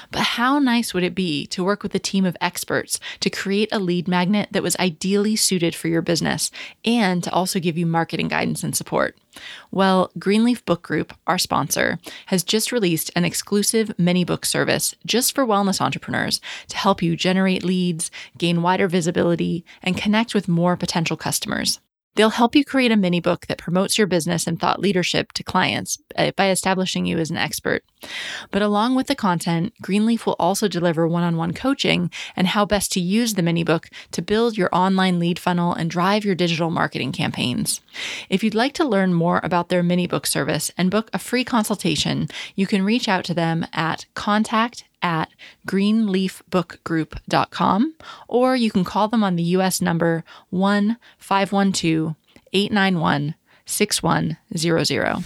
But 0.09 0.21
how 0.21 0.57
nice 0.57 0.91
would 0.91 1.03
it 1.03 1.13
be 1.13 1.45
to 1.47 1.63
work 1.63 1.83
with 1.83 1.93
a 1.93 1.99
team 1.99 2.25
of 2.25 2.35
experts 2.41 2.99
to 3.19 3.29
create 3.29 3.69
a 3.71 3.77
lead 3.77 4.07
magnet 4.07 4.49
that 4.49 4.63
was 4.63 4.75
ideally 4.77 5.35
suited 5.35 5.75
for 5.75 5.87
your 5.87 6.01
business 6.01 6.49
and 6.83 7.23
to 7.23 7.31
also 7.31 7.59
give 7.59 7.77
you 7.77 7.85
marketing 7.85 8.29
guidance 8.29 8.63
and 8.63 8.75
support? 8.75 9.15
Well, 9.71 10.11
Greenleaf 10.19 10.65
Book 10.65 10.81
Group, 10.81 11.13
our 11.27 11.37
sponsor, 11.37 11.99
has 12.27 12.43
just 12.43 12.71
released 12.71 13.11
an 13.15 13.23
exclusive 13.23 13.97
mini 13.97 14.25
book 14.25 14.45
service 14.45 14.93
just 15.11 15.35
for 15.35 15.45
wellness 15.45 15.81
entrepreneurs 15.81 16.39
to 16.69 16.77
help 16.77 17.01
you 17.01 17.17
generate 17.17 17.65
leads, 17.65 18.09
gain 18.37 18.61
wider 18.61 18.87
visibility, 18.87 19.65
and 19.83 19.97
connect 19.97 20.33
with 20.33 20.47
more 20.47 20.77
potential 20.77 21.17
customers. 21.17 21.81
They'll 22.15 22.29
help 22.29 22.55
you 22.55 22.65
create 22.65 22.91
a 22.91 22.97
mini 22.97 23.21
book 23.21 23.47
that 23.47 23.57
promotes 23.57 23.97
your 23.97 24.07
business 24.07 24.45
and 24.45 24.59
thought 24.59 24.81
leadership 24.81 25.31
to 25.33 25.43
clients 25.43 25.97
uh, 26.17 26.31
by 26.35 26.49
establishing 26.49 27.05
you 27.05 27.17
as 27.19 27.31
an 27.31 27.37
expert. 27.37 27.83
But 28.51 28.61
along 28.61 28.95
with 28.95 29.07
the 29.07 29.15
content, 29.15 29.73
Greenleaf 29.81 30.25
will 30.25 30.35
also 30.37 30.67
deliver 30.67 31.07
one 31.07 31.23
on 31.23 31.37
one 31.37 31.53
coaching 31.53 32.11
and 32.35 32.47
how 32.47 32.65
best 32.65 32.91
to 32.93 32.99
use 32.99 33.35
the 33.35 33.41
mini 33.41 33.63
book 33.63 33.89
to 34.11 34.21
build 34.21 34.57
your 34.57 34.69
online 34.73 35.19
lead 35.19 35.39
funnel 35.39 35.73
and 35.73 35.89
drive 35.89 36.25
your 36.25 36.35
digital 36.35 36.69
marketing 36.69 37.13
campaigns. 37.13 37.79
If 38.29 38.43
you'd 38.43 38.55
like 38.55 38.73
to 38.73 38.87
learn 38.87 39.13
more 39.13 39.39
about 39.41 39.69
their 39.69 39.83
mini 39.83 40.05
book 40.05 40.27
service 40.27 40.69
and 40.77 40.91
book 40.91 41.09
a 41.13 41.19
free 41.19 41.45
consultation, 41.45 42.27
you 42.55 42.67
can 42.67 42.83
reach 42.83 43.07
out 43.07 43.23
to 43.25 43.33
them 43.33 43.65
at 43.71 44.05
contact 44.15 44.83
at 45.01 45.29
greenleafbookgroup.com, 45.67 47.95
or 48.27 48.55
you 48.55 48.69
can 48.71 48.83
call 48.83 49.07
them 49.07 49.23
on 49.23 49.35
the 49.35 49.43
US 49.43 49.81
number 49.81 50.23
1 50.49 50.97
512 51.17 52.15
891 52.53 53.35
6100. 53.65 55.23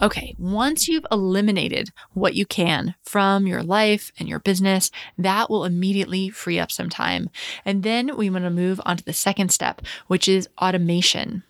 Okay, 0.00 0.32
once 0.38 0.86
you've 0.86 1.06
eliminated 1.10 1.90
what 2.12 2.34
you 2.34 2.46
can 2.46 2.94
from 3.02 3.48
your 3.48 3.64
life 3.64 4.12
and 4.18 4.28
your 4.28 4.38
business, 4.38 4.92
that 5.16 5.50
will 5.50 5.64
immediately 5.64 6.30
free 6.30 6.60
up 6.60 6.70
some 6.70 6.88
time. 6.88 7.30
And 7.64 7.82
then 7.82 8.16
we 8.16 8.30
want 8.30 8.44
to 8.44 8.50
move 8.50 8.80
on 8.86 8.98
to 8.98 9.04
the 9.04 9.12
second 9.12 9.50
step, 9.50 9.82
which 10.06 10.28
is 10.28 10.48
automation. 10.62 11.42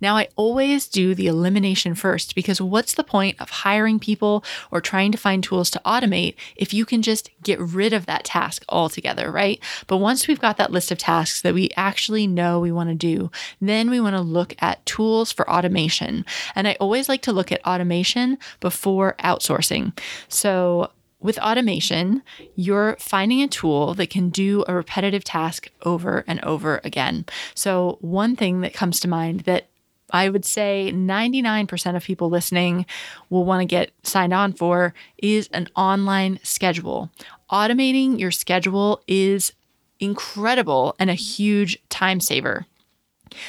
Now, 0.00 0.16
I 0.16 0.28
always 0.36 0.88
do 0.88 1.14
the 1.14 1.26
elimination 1.26 1.94
first 1.94 2.34
because 2.34 2.60
what's 2.60 2.94
the 2.94 3.04
point 3.04 3.40
of 3.40 3.50
hiring 3.50 3.98
people 3.98 4.44
or 4.70 4.80
trying 4.80 5.12
to 5.12 5.18
find 5.18 5.42
tools 5.42 5.70
to 5.70 5.82
automate 5.84 6.34
if 6.56 6.72
you 6.72 6.84
can 6.84 7.02
just 7.02 7.30
get 7.42 7.58
rid 7.58 7.92
of 7.92 8.06
that 8.06 8.24
task 8.24 8.64
altogether, 8.68 9.30
right? 9.30 9.60
But 9.86 9.98
once 9.98 10.28
we've 10.28 10.40
got 10.40 10.56
that 10.58 10.72
list 10.72 10.90
of 10.90 10.98
tasks 10.98 11.42
that 11.42 11.54
we 11.54 11.70
actually 11.76 12.26
know 12.26 12.60
we 12.60 12.72
want 12.72 12.90
to 12.90 12.94
do, 12.94 13.30
then 13.60 13.90
we 13.90 14.00
want 14.00 14.16
to 14.16 14.22
look 14.22 14.54
at 14.60 14.84
tools 14.86 15.32
for 15.32 15.48
automation. 15.50 16.24
And 16.54 16.68
I 16.68 16.76
always 16.80 17.08
like 17.08 17.22
to 17.22 17.32
look 17.32 17.50
at 17.52 17.64
automation 17.66 18.38
before 18.60 19.16
outsourcing. 19.20 19.98
So, 20.28 20.90
with 21.20 21.38
automation, 21.38 22.22
you're 22.54 22.96
finding 23.00 23.42
a 23.42 23.48
tool 23.48 23.94
that 23.94 24.08
can 24.08 24.30
do 24.30 24.64
a 24.68 24.74
repetitive 24.74 25.24
task 25.24 25.68
over 25.82 26.24
and 26.28 26.40
over 26.44 26.80
again. 26.84 27.26
So, 27.54 27.98
one 28.00 28.36
thing 28.36 28.60
that 28.60 28.72
comes 28.72 29.00
to 29.00 29.08
mind 29.08 29.40
that 29.40 29.66
I 30.10 30.28
would 30.28 30.44
say 30.44 30.90
99% 30.94 31.96
of 31.96 32.04
people 32.04 32.30
listening 32.30 32.86
will 33.30 33.44
want 33.44 33.60
to 33.60 33.66
get 33.66 33.90
signed 34.02 34.32
on 34.32 34.52
for 34.52 34.94
is 35.18 35.48
an 35.52 35.68
online 35.76 36.40
schedule. 36.42 37.10
Automating 37.50 38.18
your 38.18 38.30
schedule 38.30 39.02
is 39.06 39.52
incredible 40.00 40.94
and 40.98 41.10
a 41.10 41.14
huge 41.14 41.78
time 41.88 42.20
saver. 42.20 42.66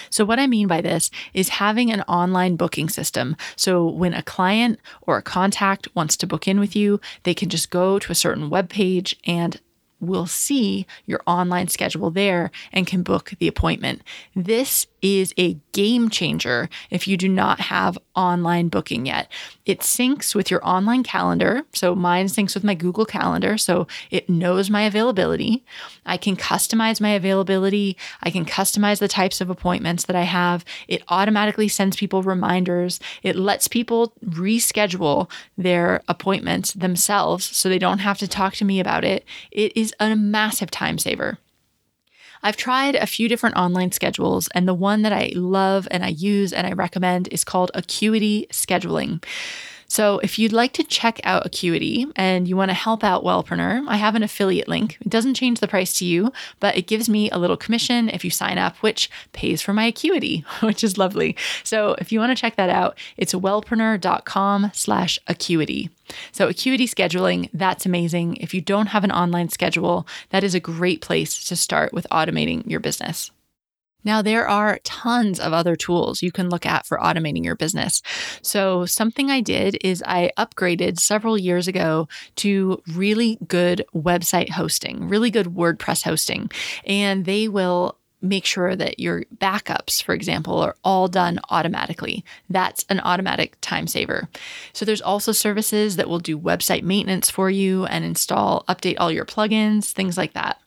So, 0.09 0.25
what 0.25 0.39
I 0.39 0.47
mean 0.47 0.67
by 0.67 0.81
this 0.81 1.09
is 1.33 1.49
having 1.49 1.89
an 1.89 2.01
online 2.01 2.57
booking 2.57 2.89
system. 2.89 3.37
So, 3.55 3.87
when 3.87 4.13
a 4.13 4.21
client 4.21 4.79
or 5.01 5.17
a 5.17 5.21
contact 5.21 5.87
wants 5.95 6.17
to 6.17 6.27
book 6.27 6.49
in 6.49 6.59
with 6.59 6.75
you, 6.75 6.99
they 7.23 7.33
can 7.33 7.47
just 7.47 7.69
go 7.69 7.97
to 7.97 8.11
a 8.11 8.15
certain 8.15 8.49
web 8.49 8.69
page 8.69 9.15
and 9.25 9.59
will 9.99 10.25
see 10.25 10.85
your 11.05 11.21
online 11.25 11.67
schedule 11.67 12.09
there 12.09 12.51
and 12.71 12.87
can 12.87 13.03
book 13.03 13.33
the 13.39 13.47
appointment. 13.47 14.01
This 14.35 14.87
is 15.01 15.33
a 15.37 15.55
game 15.71 16.09
changer 16.09 16.69
if 16.89 17.07
you 17.07 17.17
do 17.17 17.29
not 17.29 17.59
have 17.59 17.97
online 18.15 18.69
booking 18.69 19.05
yet. 19.05 19.31
It 19.65 19.79
syncs 19.79 20.33
with 20.33 20.49
your 20.49 20.65
online 20.67 21.03
calendar. 21.03 21.63
So 21.73 21.95
mine 21.95 22.25
syncs 22.25 22.53
with 22.53 22.63
my 22.63 22.73
Google 22.73 23.05
Calendar. 23.05 23.57
So 23.57 23.87
it 24.09 24.29
knows 24.29 24.69
my 24.69 24.83
availability. 24.83 25.63
I 26.05 26.17
can 26.17 26.35
customize 26.35 26.99
my 26.99 27.11
availability. 27.11 27.97
I 28.23 28.31
can 28.31 28.45
customize 28.45 28.99
the 28.99 29.07
types 29.07 29.41
of 29.41 29.49
appointments 29.49 30.05
that 30.05 30.15
I 30.15 30.23
have. 30.23 30.65
It 30.87 31.03
automatically 31.07 31.67
sends 31.67 31.95
people 31.95 32.23
reminders. 32.23 32.99
It 33.23 33.35
lets 33.35 33.67
people 33.67 34.13
reschedule 34.25 35.29
their 35.57 36.01
appointments 36.07 36.73
themselves 36.73 37.45
so 37.55 37.69
they 37.69 37.79
don't 37.79 37.99
have 37.99 38.17
to 38.19 38.27
talk 38.27 38.55
to 38.55 38.65
me 38.65 38.79
about 38.79 39.03
it. 39.03 39.25
It 39.51 39.75
is 39.75 39.93
a 39.99 40.15
massive 40.15 40.71
time 40.71 40.97
saver. 40.97 41.37
I've 42.41 42.57
tried 42.57 42.95
a 42.95 43.05
few 43.05 43.27
different 43.27 43.57
online 43.57 43.91
schedules, 43.91 44.47
and 44.55 44.67
the 44.67 44.73
one 44.73 45.01
that 45.01 45.13
I 45.13 45.31
love 45.35 45.87
and 45.91 46.03
I 46.03 46.09
use 46.09 46.53
and 46.53 46.65
I 46.65 46.71
recommend 46.71 47.27
is 47.31 47.43
called 47.43 47.71
Acuity 47.73 48.47
Scheduling. 48.51 49.23
So 49.89 50.19
if 50.19 50.37
you'd 50.37 50.53
like 50.53 50.71
to 50.73 50.83
check 50.83 51.19
out 51.23 51.47
Acuity 51.47 52.05
and 52.15 52.47
you 52.47 52.55
want 52.55 52.69
to 52.69 52.75
help 52.75 53.03
out 53.03 53.23
Wellpreneur, 53.23 53.85
I 53.87 53.97
have 53.97 54.13
an 54.13 54.21
affiliate 54.21 54.67
link. 54.67 54.97
It 55.01 55.09
doesn't 55.09 55.33
change 55.33 55.59
the 55.59 55.67
price 55.67 55.97
to 55.97 56.05
you, 56.05 56.31
but 56.59 56.77
it 56.77 56.87
gives 56.87 57.09
me 57.09 57.29
a 57.31 57.39
little 57.39 57.57
commission 57.57 58.07
if 58.07 58.23
you 58.23 58.29
sign 58.29 58.59
up, 58.59 58.77
which 58.77 59.09
pays 59.33 59.63
for 59.63 59.73
my 59.73 59.85
Acuity, 59.85 60.45
which 60.61 60.83
is 60.83 60.99
lovely. 60.99 61.35
So 61.63 61.95
if 61.97 62.11
you 62.11 62.19
want 62.19 62.29
to 62.29 62.39
check 62.39 62.55
that 62.55 62.69
out, 62.69 62.97
it's 63.17 63.33
wellpreneur.com 63.33 64.71
slash 64.73 65.19
acuity. 65.27 65.89
So 66.31 66.47
Acuity 66.47 66.87
scheduling, 66.87 67.49
that's 67.51 67.85
amazing. 67.85 68.37
If 68.37 68.53
you 68.53 68.61
don't 68.61 68.87
have 68.87 69.03
an 69.03 69.11
online 69.11 69.49
schedule, 69.49 70.07
that 70.29 70.43
is 70.43 70.53
a 70.53 70.59
great 70.59 71.01
place 71.01 71.43
to 71.45 71.55
start 71.55 71.93
with 71.93 72.05
automating 72.11 72.69
your 72.69 72.79
business. 72.79 73.31
Now, 74.09 74.23
there 74.23 74.47
are 74.47 74.79
tons 74.83 75.39
of 75.39 75.53
other 75.53 75.75
tools 75.75 76.23
you 76.23 76.31
can 76.31 76.49
look 76.49 76.65
at 76.65 76.87
for 76.87 76.97
automating 76.97 77.45
your 77.45 77.55
business. 77.55 78.01
So, 78.41 78.87
something 78.87 79.29
I 79.29 79.39
did 79.39 79.77
is 79.81 80.03
I 80.03 80.31
upgraded 80.35 80.97
several 80.97 81.37
years 81.37 81.67
ago 81.67 82.07
to 82.37 82.81
really 82.91 83.37
good 83.47 83.85
website 83.93 84.49
hosting, 84.49 85.07
really 85.07 85.29
good 85.29 85.45
WordPress 85.45 86.01
hosting, 86.05 86.49
and 86.85 87.25
they 87.25 87.47
will 87.47 87.99
make 88.19 88.45
sure 88.45 88.75
that 88.75 88.99
your 88.99 89.25
backups, 89.37 90.01
for 90.01 90.15
example, 90.15 90.57
are 90.57 90.75
all 90.83 91.07
done 91.07 91.39
automatically. 91.51 92.25
That's 92.49 92.85
an 92.89 92.99
automatic 93.01 93.57
time 93.61 93.85
saver. 93.85 94.27
So 94.73 94.85
there's 94.85 95.03
also 95.03 95.31
services 95.33 95.97
that 95.97 96.09
will 96.09 96.17
do 96.17 96.35
website 96.35 96.81
maintenance 96.81 97.29
for 97.29 97.51
you 97.51 97.85
and 97.85 98.03
install, 98.03 98.65
update 98.67 98.95
all 98.97 99.11
your 99.11 99.25
plugins, 99.25 99.91
things 99.91 100.17
like 100.17 100.33
that. 100.33 100.59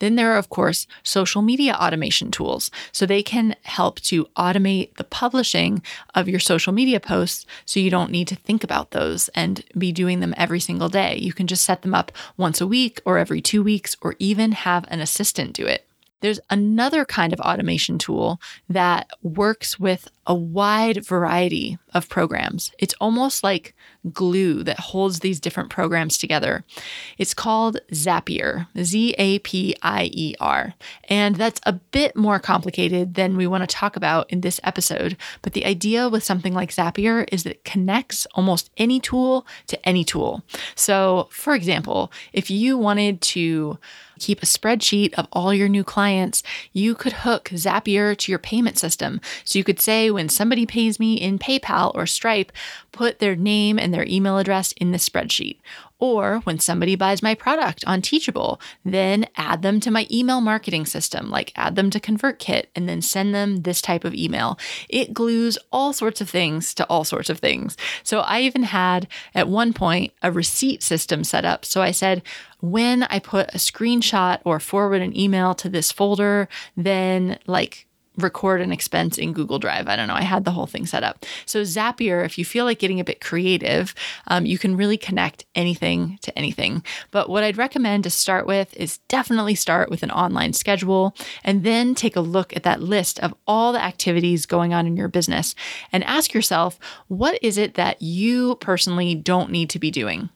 Then 0.00 0.16
there 0.16 0.32
are, 0.32 0.38
of 0.38 0.50
course, 0.50 0.86
social 1.02 1.40
media 1.40 1.74
automation 1.74 2.30
tools. 2.30 2.70
So 2.92 3.06
they 3.06 3.22
can 3.22 3.54
help 3.62 4.00
to 4.00 4.26
automate 4.36 4.96
the 4.96 5.04
publishing 5.04 5.82
of 6.14 6.28
your 6.28 6.40
social 6.40 6.72
media 6.72 7.00
posts 7.00 7.46
so 7.64 7.80
you 7.80 7.90
don't 7.90 8.10
need 8.10 8.28
to 8.28 8.36
think 8.36 8.64
about 8.64 8.90
those 8.90 9.28
and 9.28 9.64
be 9.78 9.92
doing 9.92 10.20
them 10.20 10.34
every 10.36 10.60
single 10.60 10.88
day. 10.88 11.16
You 11.16 11.32
can 11.32 11.46
just 11.46 11.64
set 11.64 11.82
them 11.82 11.94
up 11.94 12.12
once 12.36 12.60
a 12.60 12.66
week 12.66 13.00
or 13.04 13.18
every 13.18 13.40
two 13.40 13.62
weeks 13.62 13.96
or 14.02 14.16
even 14.18 14.52
have 14.52 14.84
an 14.88 15.00
assistant 15.00 15.52
do 15.52 15.66
it. 15.66 15.86
There's 16.20 16.40
another 16.50 17.04
kind 17.04 17.32
of 17.32 17.40
automation 17.40 17.98
tool 17.98 18.40
that 18.68 19.10
works 19.22 19.80
with 19.80 20.10
a 20.26 20.34
wide 20.34 21.04
variety 21.04 21.78
of 21.94 22.08
programs. 22.08 22.72
It's 22.78 22.94
almost 23.00 23.42
like 23.42 23.74
glue 24.12 24.62
that 24.62 24.78
holds 24.78 25.20
these 25.20 25.40
different 25.40 25.70
programs 25.70 26.16
together. 26.16 26.64
It's 27.18 27.34
called 27.34 27.78
Zapier, 27.92 28.66
Z 28.78 29.14
A 29.18 29.38
P 29.40 29.76
I 29.82 30.10
E 30.12 30.34
R. 30.40 30.74
And 31.08 31.36
that's 31.36 31.60
a 31.66 31.74
bit 31.74 32.16
more 32.16 32.38
complicated 32.38 33.14
than 33.14 33.36
we 33.36 33.46
want 33.46 33.62
to 33.62 33.66
talk 33.66 33.96
about 33.96 34.30
in 34.30 34.40
this 34.40 34.60
episode. 34.64 35.16
But 35.42 35.52
the 35.52 35.66
idea 35.66 36.08
with 36.08 36.24
something 36.24 36.54
like 36.54 36.70
Zapier 36.70 37.28
is 37.32 37.44
that 37.44 37.50
it 37.50 37.64
connects 37.64 38.26
almost 38.34 38.70
any 38.76 39.00
tool 39.00 39.46
to 39.66 39.88
any 39.88 40.04
tool. 40.04 40.42
So, 40.74 41.28
for 41.30 41.54
example, 41.54 42.10
if 42.32 42.50
you 42.50 42.78
wanted 42.78 43.20
to 43.20 43.78
keep 44.20 44.42
a 44.42 44.46
spreadsheet 44.46 45.14
of 45.14 45.26
all 45.32 45.52
your 45.52 45.68
new 45.68 45.82
clients, 45.82 46.42
you 46.72 46.94
could 46.94 47.12
hook 47.12 47.44
Zapier 47.54 48.16
to 48.16 48.30
your 48.30 48.38
payment 48.38 48.78
system. 48.78 49.20
So 49.44 49.58
you 49.58 49.64
could 49.64 49.80
say, 49.80 50.10
when 50.10 50.28
somebody 50.28 50.66
pays 50.66 51.00
me 51.00 51.14
in 51.14 51.38
PayPal 51.38 51.92
or 51.94 52.06
Stripe, 52.06 52.52
put 52.92 53.18
their 53.18 53.34
name 53.34 53.78
and 53.78 53.89
their 53.90 54.06
email 54.06 54.38
address 54.38 54.72
in 54.72 54.92
the 54.92 54.98
spreadsheet. 54.98 55.58
Or 55.98 56.38
when 56.44 56.58
somebody 56.58 56.96
buys 56.96 57.22
my 57.22 57.34
product 57.34 57.84
on 57.86 58.00
Teachable, 58.00 58.58
then 58.84 59.26
add 59.36 59.60
them 59.60 59.80
to 59.80 59.90
my 59.90 60.06
email 60.10 60.40
marketing 60.40 60.86
system, 60.86 61.30
like 61.30 61.52
add 61.56 61.76
them 61.76 61.90
to 61.90 62.00
ConvertKit 62.00 62.66
and 62.74 62.88
then 62.88 63.02
send 63.02 63.34
them 63.34 63.62
this 63.62 63.82
type 63.82 64.04
of 64.04 64.14
email. 64.14 64.58
It 64.88 65.12
glues 65.12 65.58
all 65.70 65.92
sorts 65.92 66.22
of 66.22 66.30
things 66.30 66.72
to 66.74 66.86
all 66.86 67.04
sorts 67.04 67.28
of 67.28 67.38
things. 67.38 67.76
So 68.02 68.20
I 68.20 68.40
even 68.40 68.62
had 68.62 69.08
at 69.34 69.48
one 69.48 69.74
point 69.74 70.14
a 70.22 70.32
receipt 70.32 70.82
system 70.82 71.22
set 71.22 71.44
up. 71.44 71.66
So 71.66 71.82
I 71.82 71.90
said, 71.90 72.22
when 72.60 73.02
I 73.04 73.18
put 73.18 73.54
a 73.54 73.58
screenshot 73.58 74.40
or 74.44 74.58
forward 74.58 75.02
an 75.02 75.16
email 75.16 75.54
to 75.56 75.68
this 75.68 75.92
folder, 75.92 76.48
then 76.76 77.38
like 77.46 77.86
record 78.22 78.60
an 78.60 78.72
expense 78.72 79.18
in 79.18 79.32
Google 79.32 79.58
Drive. 79.58 79.88
I 79.88 79.96
don't 79.96 80.08
know. 80.08 80.14
I 80.14 80.22
had 80.22 80.44
the 80.44 80.50
whole 80.50 80.66
thing 80.66 80.86
set 80.86 81.02
up. 81.02 81.24
So, 81.46 81.62
Zapier, 81.62 82.24
if 82.24 82.38
you 82.38 82.44
feel 82.44 82.64
like 82.64 82.78
getting 82.78 83.00
a 83.00 83.04
bit 83.04 83.20
creative, 83.20 83.94
um, 84.28 84.46
you 84.46 84.58
can 84.58 84.76
really 84.76 84.96
connect 84.96 85.44
anything 85.54 86.18
to 86.22 86.36
anything. 86.38 86.84
But 87.10 87.28
what 87.28 87.44
I'd 87.44 87.58
recommend 87.58 88.04
to 88.04 88.10
start 88.10 88.46
with 88.46 88.76
is 88.76 88.98
definitely 89.08 89.54
start 89.54 89.90
with 89.90 90.02
an 90.02 90.10
online 90.10 90.52
schedule 90.52 91.14
and 91.44 91.64
then 91.64 91.94
take 91.94 92.16
a 92.16 92.20
look 92.20 92.54
at 92.56 92.62
that 92.62 92.82
list 92.82 93.18
of 93.20 93.34
all 93.46 93.72
the 93.72 93.82
activities 93.82 94.46
going 94.46 94.72
on 94.74 94.86
in 94.86 94.96
your 94.96 95.08
business 95.08 95.54
and 95.92 96.04
ask 96.04 96.34
yourself, 96.34 96.78
what 97.08 97.38
is 97.42 97.58
it 97.58 97.74
that 97.74 98.00
you 98.00 98.56
personally 98.56 99.14
don't 99.14 99.50
need 99.50 99.70
to 99.70 99.78
be 99.78 99.90
doing? 99.90 100.30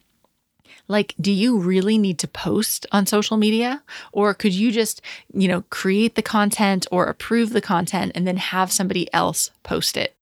Like, 0.87 1.15
do 1.21 1.33
you 1.33 1.59
really 1.59 1.97
need 1.97 2.19
to 2.21 2.29
post 2.29 2.87
on 2.93 3.07
social 3.07 3.37
media? 3.37 3.83
Or 4.13 4.35
could 4.35 4.53
you 4.53 4.71
just, 4.71 5.01
you 5.33 5.49
know, 5.49 5.63
create 5.71 6.15
the 6.15 6.23
content 6.23 6.87
or 6.91 7.07
approve 7.07 7.51
the 7.51 7.61
content 7.61 8.13
and 8.15 8.27
then 8.27 8.37
have 8.37 8.71
somebody 8.71 9.13
else 9.15 9.51
post 9.63 9.97
it? 9.97 10.15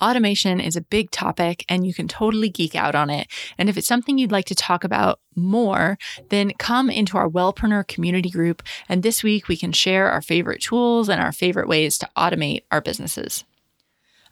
Automation 0.00 0.60
is 0.60 0.76
a 0.76 0.80
big 0.80 1.10
topic 1.10 1.64
and 1.68 1.86
you 1.86 1.92
can 1.92 2.08
totally 2.08 2.48
geek 2.48 2.74
out 2.74 2.94
on 2.94 3.10
it. 3.10 3.28
And 3.58 3.68
if 3.68 3.76
it's 3.76 3.86
something 3.86 4.16
you'd 4.16 4.32
like 4.32 4.46
to 4.46 4.54
talk 4.54 4.82
about 4.82 5.20
more, 5.36 5.98
then 6.30 6.52
come 6.58 6.88
into 6.88 7.18
our 7.18 7.28
Wellpreneur 7.28 7.86
community 7.86 8.30
group. 8.30 8.62
And 8.88 9.02
this 9.02 9.22
week 9.22 9.48
we 9.48 9.58
can 9.58 9.72
share 9.72 10.10
our 10.10 10.22
favorite 10.22 10.62
tools 10.62 11.10
and 11.10 11.20
our 11.20 11.32
favorite 11.32 11.68
ways 11.68 11.98
to 11.98 12.08
automate 12.16 12.62
our 12.70 12.80
businesses. 12.80 13.44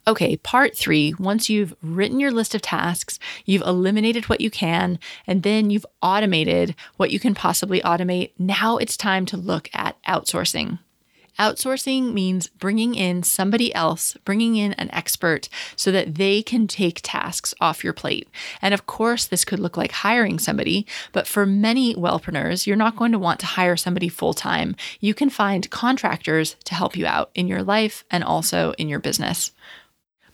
Okay, 0.09 0.37
part 0.37 0.75
three 0.75 1.13
once 1.19 1.51
you've 1.51 1.75
written 1.83 2.19
your 2.19 2.31
list 2.31 2.55
of 2.55 2.63
tasks, 2.63 3.19
you've 3.45 3.61
eliminated 3.61 4.25
what 4.25 4.41
you 4.41 4.49
can, 4.49 4.97
and 5.27 5.43
then 5.43 5.69
you've 5.69 5.85
automated 6.01 6.73
what 6.97 7.11
you 7.11 7.19
can 7.19 7.35
possibly 7.35 7.79
automate, 7.81 8.31
now 8.39 8.77
it's 8.77 8.97
time 8.97 9.27
to 9.27 9.37
look 9.37 9.69
at 9.71 10.01
outsourcing. 10.07 10.79
Outsourcing 11.37 12.11
means 12.11 12.47
bringing 12.47 12.95
in 12.95 13.21
somebody 13.21 13.71
else, 13.75 14.17
bringing 14.25 14.55
in 14.55 14.73
an 14.73 14.89
expert 14.91 15.47
so 15.75 15.91
that 15.91 16.15
they 16.15 16.41
can 16.41 16.65
take 16.65 17.01
tasks 17.03 17.53
off 17.61 17.83
your 17.83 17.93
plate. 17.93 18.27
And 18.63 18.73
of 18.73 18.87
course, 18.87 19.27
this 19.27 19.45
could 19.45 19.59
look 19.59 19.77
like 19.77 19.91
hiring 19.91 20.39
somebody, 20.39 20.87
but 21.11 21.27
for 21.27 21.45
many 21.45 21.93
wellpreneurs, 21.93 22.65
you're 22.65 22.75
not 22.75 22.95
going 22.95 23.11
to 23.11 23.19
want 23.19 23.39
to 23.41 23.45
hire 23.45 23.77
somebody 23.77 24.09
full 24.09 24.33
time. 24.33 24.75
You 24.99 25.13
can 25.13 25.29
find 25.29 25.69
contractors 25.69 26.55
to 26.65 26.73
help 26.73 26.97
you 26.97 27.05
out 27.05 27.29
in 27.35 27.47
your 27.47 27.61
life 27.61 28.03
and 28.09 28.23
also 28.23 28.73
in 28.79 28.89
your 28.89 28.99
business. 28.99 29.51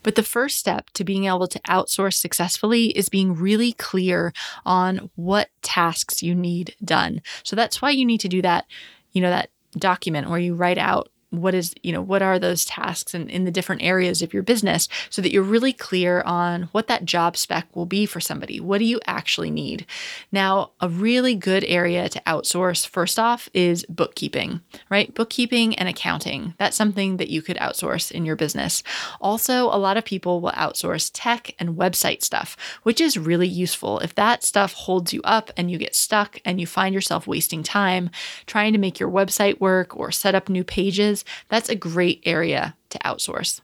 But 0.06 0.14
the 0.14 0.22
first 0.22 0.56
step 0.56 0.90
to 0.90 1.02
being 1.02 1.24
able 1.24 1.48
to 1.48 1.58
outsource 1.62 2.14
successfully 2.14 2.96
is 2.96 3.08
being 3.08 3.34
really 3.34 3.72
clear 3.72 4.32
on 4.64 5.10
what 5.16 5.48
tasks 5.62 6.22
you 6.22 6.32
need 6.32 6.76
done. 6.84 7.22
So 7.42 7.56
that's 7.56 7.82
why 7.82 7.90
you 7.90 8.04
need 8.04 8.20
to 8.20 8.28
do 8.28 8.40
that, 8.42 8.66
you 9.10 9.20
know, 9.20 9.30
that 9.30 9.50
document 9.76 10.30
where 10.30 10.38
you 10.38 10.54
write 10.54 10.78
out 10.78 11.08
what 11.42 11.54
is 11.54 11.74
you 11.82 11.92
know 11.92 12.02
what 12.02 12.22
are 12.22 12.38
those 12.38 12.64
tasks 12.64 13.14
and 13.14 13.30
in 13.30 13.44
the 13.44 13.50
different 13.50 13.82
areas 13.82 14.22
of 14.22 14.32
your 14.32 14.42
business 14.42 14.88
so 15.10 15.22
that 15.22 15.32
you're 15.32 15.42
really 15.42 15.72
clear 15.72 16.22
on 16.22 16.64
what 16.72 16.86
that 16.88 17.04
job 17.04 17.36
spec 17.36 17.74
will 17.74 17.86
be 17.86 18.06
for 18.06 18.20
somebody? 18.20 18.60
What 18.60 18.78
do 18.78 18.84
you 18.84 19.00
actually 19.06 19.50
need? 19.50 19.86
Now 20.32 20.72
a 20.80 20.88
really 20.88 21.34
good 21.34 21.64
area 21.64 22.08
to 22.08 22.20
outsource 22.26 22.86
first 22.86 23.18
off 23.18 23.48
is 23.54 23.84
bookkeeping 23.88 24.60
right? 24.90 25.14
Bookkeeping 25.14 25.74
and 25.76 25.88
accounting. 25.88 26.54
That's 26.58 26.76
something 26.76 27.16
that 27.16 27.28
you 27.28 27.42
could 27.42 27.56
outsource 27.56 28.10
in 28.10 28.24
your 28.24 28.36
business. 28.36 28.82
Also 29.20 29.64
a 29.66 29.78
lot 29.78 29.96
of 29.96 30.04
people 30.04 30.40
will 30.40 30.52
outsource 30.52 31.10
tech 31.12 31.54
and 31.58 31.76
website 31.76 32.22
stuff 32.22 32.56
which 32.82 33.00
is 33.00 33.18
really 33.18 33.48
useful. 33.48 33.98
If 34.00 34.14
that 34.14 34.44
stuff 34.44 34.72
holds 34.72 35.12
you 35.12 35.20
up 35.24 35.50
and 35.56 35.70
you 35.70 35.78
get 35.78 35.94
stuck 35.94 36.40
and 36.44 36.60
you 36.60 36.66
find 36.66 36.94
yourself 36.94 37.26
wasting 37.26 37.62
time 37.62 38.10
trying 38.46 38.72
to 38.72 38.78
make 38.78 39.00
your 39.00 39.10
website 39.10 39.60
work 39.60 39.96
or 39.96 40.12
set 40.12 40.34
up 40.34 40.48
new 40.48 40.64
pages 40.64 41.24
that's 41.48 41.68
a 41.68 41.74
great 41.74 42.22
area 42.24 42.76
to 42.90 42.98
outsource. 42.98 43.60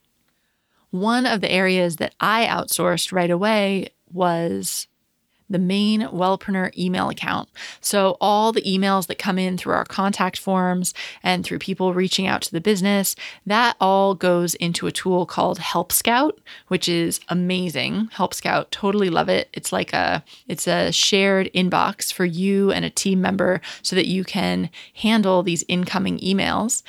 One 0.90 1.24
of 1.26 1.40
the 1.40 1.50
areas 1.50 1.96
that 1.96 2.14
I 2.20 2.46
outsourced 2.46 3.12
right 3.12 3.30
away 3.30 3.88
was 4.12 4.86
the 5.52 5.58
main 5.58 6.00
Wellpreneur 6.00 6.76
email 6.76 7.08
account. 7.08 7.48
So, 7.80 8.16
all 8.20 8.52
the 8.52 8.62
emails 8.62 9.06
that 9.06 9.18
come 9.18 9.38
in 9.38 9.56
through 9.56 9.74
our 9.74 9.84
contact 9.84 10.38
forms 10.38 10.94
and 11.22 11.44
through 11.44 11.58
people 11.58 11.94
reaching 11.94 12.26
out 12.26 12.42
to 12.42 12.52
the 12.52 12.60
business, 12.60 13.14
that 13.46 13.76
all 13.80 14.14
goes 14.14 14.54
into 14.56 14.86
a 14.86 14.92
tool 14.92 15.26
called 15.26 15.58
Help 15.58 15.92
Scout, 15.92 16.40
which 16.68 16.88
is 16.88 17.20
amazing. 17.28 18.08
Help 18.12 18.34
Scout, 18.34 18.70
totally 18.70 19.10
love 19.10 19.28
it. 19.28 19.48
It's 19.52 19.72
like 19.72 19.92
a 19.92 20.24
it's 20.48 20.66
a 20.66 20.90
shared 20.90 21.50
inbox 21.54 22.12
for 22.12 22.24
you 22.24 22.72
and 22.72 22.84
a 22.84 22.90
team 22.90 23.20
member 23.20 23.60
so 23.82 23.94
that 23.94 24.06
you 24.06 24.24
can 24.24 24.70
handle 24.94 25.42
these 25.42 25.64
incoming 25.68 26.18
emails. 26.18 26.82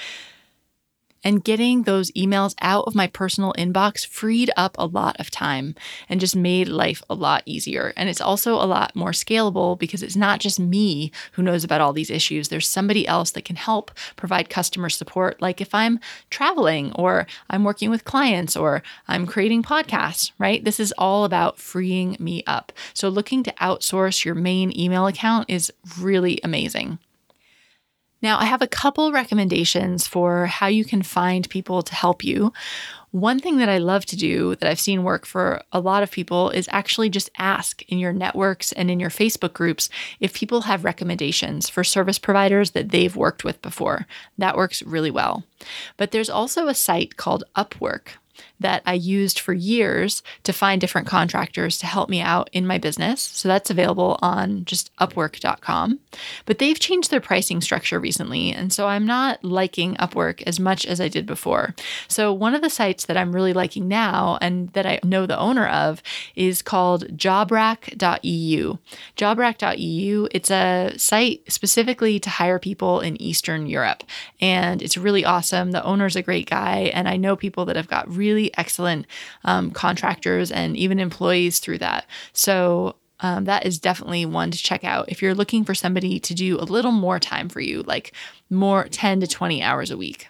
And 1.24 1.44
getting 1.44 1.84
those 1.84 2.12
emails 2.12 2.56
out 2.62 2.86
of 2.86 2.96
my 2.96 3.08
personal 3.08 3.54
inbox 3.58 4.06
freed 4.06 4.52
up 4.58 4.76
a 4.78 4.86
lot 4.86 5.20
of 5.20 5.32
time 5.32 5.76
and 6.10 6.20
just 6.20 6.36
made 6.36 6.68
life 6.68 7.02
a 7.10 7.16
lot 7.16 7.44
easier. 7.46 7.94
And 7.96 8.10
it's 8.10 8.22
also 8.22 8.56
a 8.56 8.66
lot 8.66 8.96
more 8.96 9.12
scalable 9.12 9.78
because 9.78 10.04
it's 10.04 10.16
not 10.16 10.40
just 10.40 10.60
me 10.60 11.12
who 11.34 11.44
knows 11.44 11.64
about 11.64 11.82
all 11.82 11.94
these 11.94 12.10
issues. 12.10 12.50
There's 12.50 12.68
somebody 12.68 13.08
else 13.08 13.32
that 13.32 13.46
can 13.46 13.56
help 13.56 13.92
provide 14.16 14.50
customer 14.50 14.90
support. 14.90 15.42
Like 15.42 15.62
if 15.62 15.74
I'm 15.74 16.00
traveling 16.30 16.92
or 16.94 17.28
I'm 17.50 17.64
working 17.64 17.90
with 17.90 18.06
clients 18.06 18.56
or 18.56 18.84
I'm 19.08 19.26
creating 19.26 19.64
podcasts, 19.64 20.32
right? 20.38 20.64
This 20.64 20.80
is 20.80 20.94
all 20.98 21.24
about 21.24 21.58
freeing 21.58 22.18
me 22.20 22.44
up. 22.46 22.72
So 22.94 23.10
looking 23.10 23.44
to 23.44 23.54
outsource 23.54 24.26
your 24.26 24.36
main 24.36 24.78
email 24.78 25.08
account 25.08 25.50
is 25.50 25.72
really 26.00 26.40
amazing. 26.44 27.00
Now, 28.24 28.40
I 28.40 28.46
have 28.46 28.62
a 28.62 28.68
couple 28.68 29.12
recommendations 29.12 30.08
for 30.08 30.46
how 30.46 30.68
you 30.68 30.86
can 30.86 31.02
find 31.02 31.50
people 31.50 31.82
to 31.82 31.94
help 31.94 32.24
you. 32.24 32.54
One 33.12 33.40
thing 33.40 33.58
that 33.58 33.68
I 33.68 33.78
love 33.80 34.06
to 34.08 34.16
do 34.16 34.56
that 34.56 34.68
I've 34.68 34.80
seen 34.80 35.04
work 35.04 35.26
for 35.26 35.62
a 35.74 35.82
lot 35.82 36.04
of 36.04 36.10
people 36.10 36.50
is 36.50 36.70
actually 36.72 37.10
just 37.10 37.30
ask 37.38 37.84
in 37.84 38.00
your 38.00 38.14
networks 38.14 38.72
and 38.72 38.90
in 38.90 39.00
your 39.00 39.10
Facebook 39.10 39.52
groups 39.52 39.90
if 40.22 40.34
people 40.34 40.62
have 40.62 40.86
recommendations 40.86 41.68
for 41.68 41.84
service 41.84 42.18
providers 42.18 42.72
that 42.72 42.90
they've 42.90 43.16
worked 43.16 43.44
with 43.44 43.62
before. 43.62 44.08
That 44.38 44.56
works 44.56 44.82
really 44.82 45.12
well. 45.12 45.44
But 45.98 46.12
there's 46.12 46.30
also 46.30 46.68
a 46.68 46.74
site 46.74 47.18
called 47.18 47.44
Upwork 47.58 48.14
that 48.64 48.82
I 48.86 48.94
used 48.94 49.40
for 49.40 49.54
years 49.54 50.24
to 50.44 50.52
find 50.52 50.82
different 50.82 51.08
contractors 51.08 51.78
to 51.78 51.86
help 51.86 52.10
me 52.10 52.22
out 52.22 52.50
in 52.52 52.66
my 52.66 52.78
business. 52.78 53.22
So 53.22 53.48
that's 53.48 53.70
available 53.70 54.18
on 54.22 54.66
just 54.66 54.94
upwork.com. 54.98 56.00
But 56.46 56.60
they've 56.60 56.80
changed 56.80 57.12
their 57.12 57.22
pricing 57.22 57.62
structure 57.62 58.00
recently. 58.00 58.52
And 58.52 58.74
so 58.74 58.88
I'm 58.88 59.06
not 59.06 59.44
liking 59.44 59.96
Upwork 59.96 60.42
as 60.44 60.60
much 60.60 60.86
as 60.86 61.00
I 61.00 61.08
did 61.08 61.26
before. 61.26 61.76
So 62.08 62.34
one 62.34 62.56
of 62.56 62.62
the 62.62 62.70
sites 62.70 63.06
that 63.06 63.18
I'm 63.18 63.34
really 63.34 63.54
liking 63.54 63.88
now 63.88 64.38
and 64.42 64.70
that 64.70 64.86
I 64.86 65.00
know 65.04 65.26
the 65.26 65.38
owner 65.38 65.68
of 65.68 66.02
is 66.36 66.62
called 66.62 67.18
jobrack.eu. 67.18 68.78
Jobrack.eu, 69.18 70.28
it's 70.32 70.52
a 70.52 70.94
site 70.98 71.52
specifically 71.52 72.20
to 72.20 72.30
hire 72.30 72.60
people 72.60 73.00
in 73.02 73.22
Eastern 73.22 73.68
Europe. 73.68 74.04
And 74.40 74.82
it's 74.82 74.98
really 74.98 75.26
awesome. 75.26 75.72
The 75.72 75.84
owner's 75.84 76.16
a 76.16 76.22
great 76.22 76.50
guy. 76.50 76.92
And 76.94 77.08
I 77.08 77.18
know 77.18 77.36
people 77.36 77.66
that 77.66 77.76
have 77.76 77.88
got 77.88 78.10
really 78.10 78.53
excellent 78.58 79.06
um, 79.44 79.72
contractors 79.72 80.52
and 80.52 80.78
even 80.78 81.00
employees 81.00 81.60
through 81.60 81.80
that. 81.80 82.06
So 82.34 82.96
um, 83.20 83.46
that 83.46 83.66
is 83.66 83.80
definitely 83.80 84.26
one 84.26 84.52
to 84.52 84.58
check 84.58 84.84
out 84.84 85.10
if 85.10 85.22
you're 85.22 85.36
looking 85.36 85.64
for 85.64 85.74
somebody 85.74 86.20
to 86.20 86.34
do 86.34 86.58
a 86.60 86.66
little 86.66 86.92
more 86.92 87.20
time 87.20 87.48
for 87.50 87.62
you, 87.62 87.84
like 87.84 88.14
more 88.50 88.86
10 88.90 89.22
to 89.22 89.28
20 89.28 89.64
hours 89.64 89.92
a 89.92 89.98
week. 89.98 90.28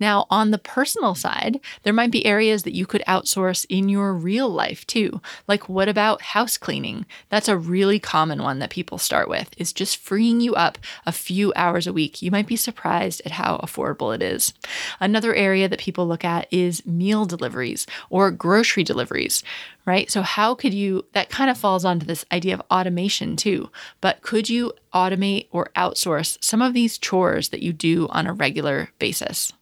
Now, 0.00 0.26
on 0.30 0.50
the 0.50 0.58
personal 0.58 1.14
side, 1.14 1.60
there 1.82 1.92
might 1.92 2.10
be 2.10 2.26
areas 2.26 2.62
that 2.62 2.74
you 2.74 2.86
could 2.86 3.02
outsource 3.06 3.66
in 3.68 3.88
your 3.88 4.12
real 4.14 4.48
life 4.48 4.86
too. 4.86 5.20
Like, 5.46 5.68
what 5.68 5.88
about 5.88 6.22
house 6.22 6.56
cleaning? 6.56 7.06
That's 7.28 7.48
a 7.48 7.58
really 7.58 7.98
common 7.98 8.42
one 8.42 8.58
that 8.58 8.70
people 8.70 8.98
start 8.98 9.28
with, 9.28 9.50
is 9.56 9.72
just 9.72 9.96
freeing 9.96 10.40
you 10.40 10.54
up 10.54 10.78
a 11.06 11.12
few 11.12 11.52
hours 11.56 11.86
a 11.86 11.92
week. 11.92 12.22
You 12.22 12.30
might 12.30 12.46
be 12.46 12.56
surprised 12.56 13.22
at 13.24 13.32
how 13.32 13.58
affordable 13.58 14.14
it 14.14 14.22
is. 14.22 14.52
Another 15.00 15.34
area 15.34 15.68
that 15.68 15.80
people 15.80 16.06
look 16.06 16.24
at 16.24 16.46
is 16.52 16.86
meal 16.86 17.24
deliveries 17.24 17.86
or 18.10 18.30
grocery 18.30 18.84
deliveries 18.84 19.42
right? 19.88 20.10
So, 20.10 20.20
how 20.20 20.54
could 20.54 20.74
you, 20.74 21.06
that 21.14 21.30
kind 21.30 21.48
of 21.48 21.56
falls 21.56 21.86
onto 21.86 22.04
this 22.04 22.26
idea 22.30 22.52
of 22.52 22.62
automation 22.70 23.36
too, 23.36 23.70
but 24.02 24.20
could 24.20 24.50
you 24.50 24.74
automate 24.92 25.48
or 25.50 25.70
outsource 25.74 26.36
some 26.44 26.60
of 26.60 26.74
these 26.74 26.98
chores 26.98 27.48
that 27.48 27.62
you 27.62 27.72
do 27.72 28.06
on 28.10 28.26
a 28.26 28.34
regular 28.34 28.90
basis? 28.98 29.54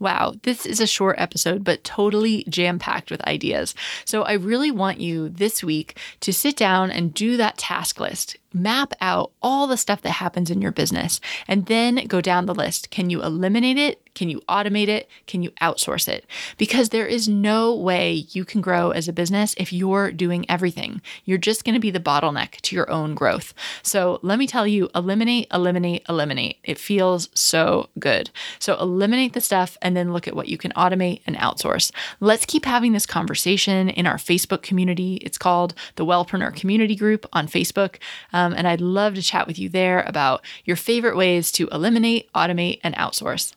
Wow, 0.00 0.32
this 0.44 0.64
is 0.64 0.80
a 0.80 0.86
short 0.86 1.16
episode, 1.18 1.62
but 1.62 1.84
totally 1.84 2.44
jam 2.48 2.78
packed 2.78 3.10
with 3.10 3.20
ideas. 3.26 3.74
So 4.06 4.22
I 4.22 4.32
really 4.32 4.70
want 4.70 4.98
you 4.98 5.28
this 5.28 5.62
week 5.62 5.98
to 6.20 6.32
sit 6.32 6.56
down 6.56 6.90
and 6.90 7.12
do 7.12 7.36
that 7.36 7.58
task 7.58 8.00
list 8.00 8.38
map 8.52 8.92
out 9.00 9.32
all 9.42 9.66
the 9.66 9.76
stuff 9.76 10.02
that 10.02 10.10
happens 10.10 10.50
in 10.50 10.60
your 10.60 10.72
business 10.72 11.20
and 11.46 11.66
then 11.66 12.06
go 12.06 12.20
down 12.20 12.46
the 12.46 12.54
list. 12.54 12.90
Can 12.90 13.10
you 13.10 13.22
eliminate 13.22 13.78
it? 13.78 14.02
Can 14.14 14.28
you 14.28 14.40
automate 14.48 14.88
it? 14.88 15.08
Can 15.26 15.42
you 15.42 15.50
outsource 15.62 16.08
it? 16.08 16.26
Because 16.58 16.88
there 16.88 17.06
is 17.06 17.28
no 17.28 17.74
way 17.74 18.26
you 18.30 18.44
can 18.44 18.60
grow 18.60 18.90
as 18.90 19.06
a 19.06 19.12
business 19.12 19.54
if 19.56 19.72
you're 19.72 20.10
doing 20.10 20.44
everything. 20.48 21.00
You're 21.24 21.38
just 21.38 21.64
going 21.64 21.74
to 21.74 21.80
be 21.80 21.92
the 21.92 22.00
bottleneck 22.00 22.60
to 22.62 22.74
your 22.74 22.90
own 22.90 23.14
growth. 23.14 23.54
So 23.82 24.18
let 24.22 24.38
me 24.38 24.46
tell 24.46 24.66
you 24.66 24.90
eliminate, 24.94 25.46
eliminate, 25.52 26.04
eliminate. 26.08 26.58
It 26.64 26.78
feels 26.78 27.28
so 27.34 27.88
good. 27.98 28.30
So 28.58 28.78
eliminate 28.80 29.32
the 29.32 29.40
stuff 29.40 29.78
and 29.80 29.96
then 29.96 30.12
look 30.12 30.26
at 30.26 30.34
what 30.34 30.48
you 30.48 30.58
can 30.58 30.72
automate 30.72 31.22
and 31.26 31.36
outsource. 31.36 31.92
Let's 32.18 32.44
keep 32.44 32.64
having 32.64 32.92
this 32.92 33.06
conversation 33.06 33.88
in 33.88 34.06
our 34.06 34.16
Facebook 34.16 34.62
community. 34.62 35.14
It's 35.16 35.38
called 35.38 35.74
the 35.94 36.04
Wellpreneur 36.04 36.54
Community 36.54 36.96
Group 36.96 37.26
on 37.32 37.46
Facebook. 37.46 37.96
Um, 38.40 38.54
and 38.54 38.66
I'd 38.66 38.80
love 38.80 39.14
to 39.16 39.22
chat 39.22 39.46
with 39.46 39.58
you 39.58 39.68
there 39.68 40.02
about 40.02 40.42
your 40.64 40.76
favorite 40.76 41.16
ways 41.16 41.52
to 41.52 41.68
eliminate, 41.68 42.32
automate, 42.32 42.80
and 42.82 42.94
outsource. 42.94 43.52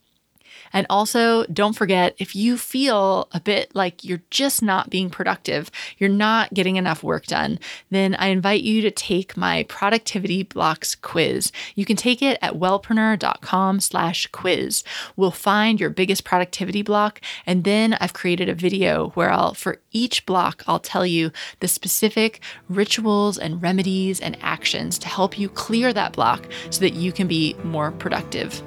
And 0.74 0.88
also, 0.90 1.46
don't 1.46 1.74
forget 1.74 2.16
if 2.18 2.36
you 2.36 2.58
feel 2.58 3.28
a 3.32 3.40
bit 3.40 3.74
like 3.76 4.04
you're 4.04 4.24
just 4.32 4.62
not 4.62 4.90
being 4.90 5.10
productive, 5.10 5.70
you're 5.98 6.10
not 6.10 6.54
getting 6.54 6.76
enough 6.76 7.04
work 7.04 7.26
done, 7.28 7.60
then 7.92 8.16
I 8.16 8.28
invite 8.28 8.64
you 8.64 8.82
to 8.82 8.92
take 8.92 9.38
my 9.38 9.64
productivity 9.70 10.44
blocks 10.44 10.96
quiz. 10.96 11.52
You 11.76 11.86
can 11.86 11.96
take 11.96 12.22
it 12.22 12.38
at 12.42 12.56
wellpreneur.com 12.56 13.80
slash 13.80 14.28
quiz. 14.28 14.84
We'll 15.16 15.32
find 15.32 15.80
your 15.80 15.92
biggest 15.92 16.24
productivity 16.24 16.82
block. 16.82 17.22
And 17.46 17.64
then 17.64 17.94
I've 17.94 18.14
created 18.14 18.50
a 18.50 18.56
video 18.56 19.10
where 19.10 19.30
I'll, 19.30 19.54
for 19.54 19.80
each 19.92 20.26
block, 20.26 20.64
I'll 20.68 20.80
tell 20.80 21.06
you 21.06 21.32
the 21.60 21.68
specific 21.68 22.42
rituals 22.68 23.38
and 23.38 23.62
remedies 23.62 24.20
and 24.20 24.38
actions 24.42 24.98
to 25.00 25.08
help 25.08 25.38
you 25.38 25.50
clear 25.50 25.94
that 25.94 26.14
block 26.14 26.48
so 26.70 26.80
that 26.80 26.94
you 26.94 27.12
can 27.12 27.28
be 27.28 27.56
more 27.64 27.92
productive. 27.92 28.64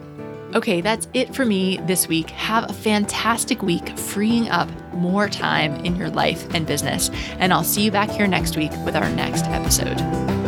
Okay, 0.57 0.81
that's 0.81 1.07
it 1.13 1.35
for 1.35 1.45
me 1.45 1.77
this 1.83 2.09
week. 2.09 2.31
Have 2.31 2.71
a 2.71 2.73
fantastic 2.73 3.61
week 3.61 3.91
freeing 3.99 4.49
up 4.49 4.71
more 4.95 5.29
time 5.29 5.75
in 5.85 5.97
your 5.97 6.09
life 6.09 6.49
and 6.55 6.67
business. 6.67 7.11
And 7.39 7.53
I'll 7.53 7.63
see 7.63 7.83
you 7.83 7.91
back 7.91 8.09
here 8.09 8.27
next 8.27 8.57
week 8.57 8.73
with 8.87 8.97
our 8.97 9.11
next 9.11 9.45
episode. 9.49 10.46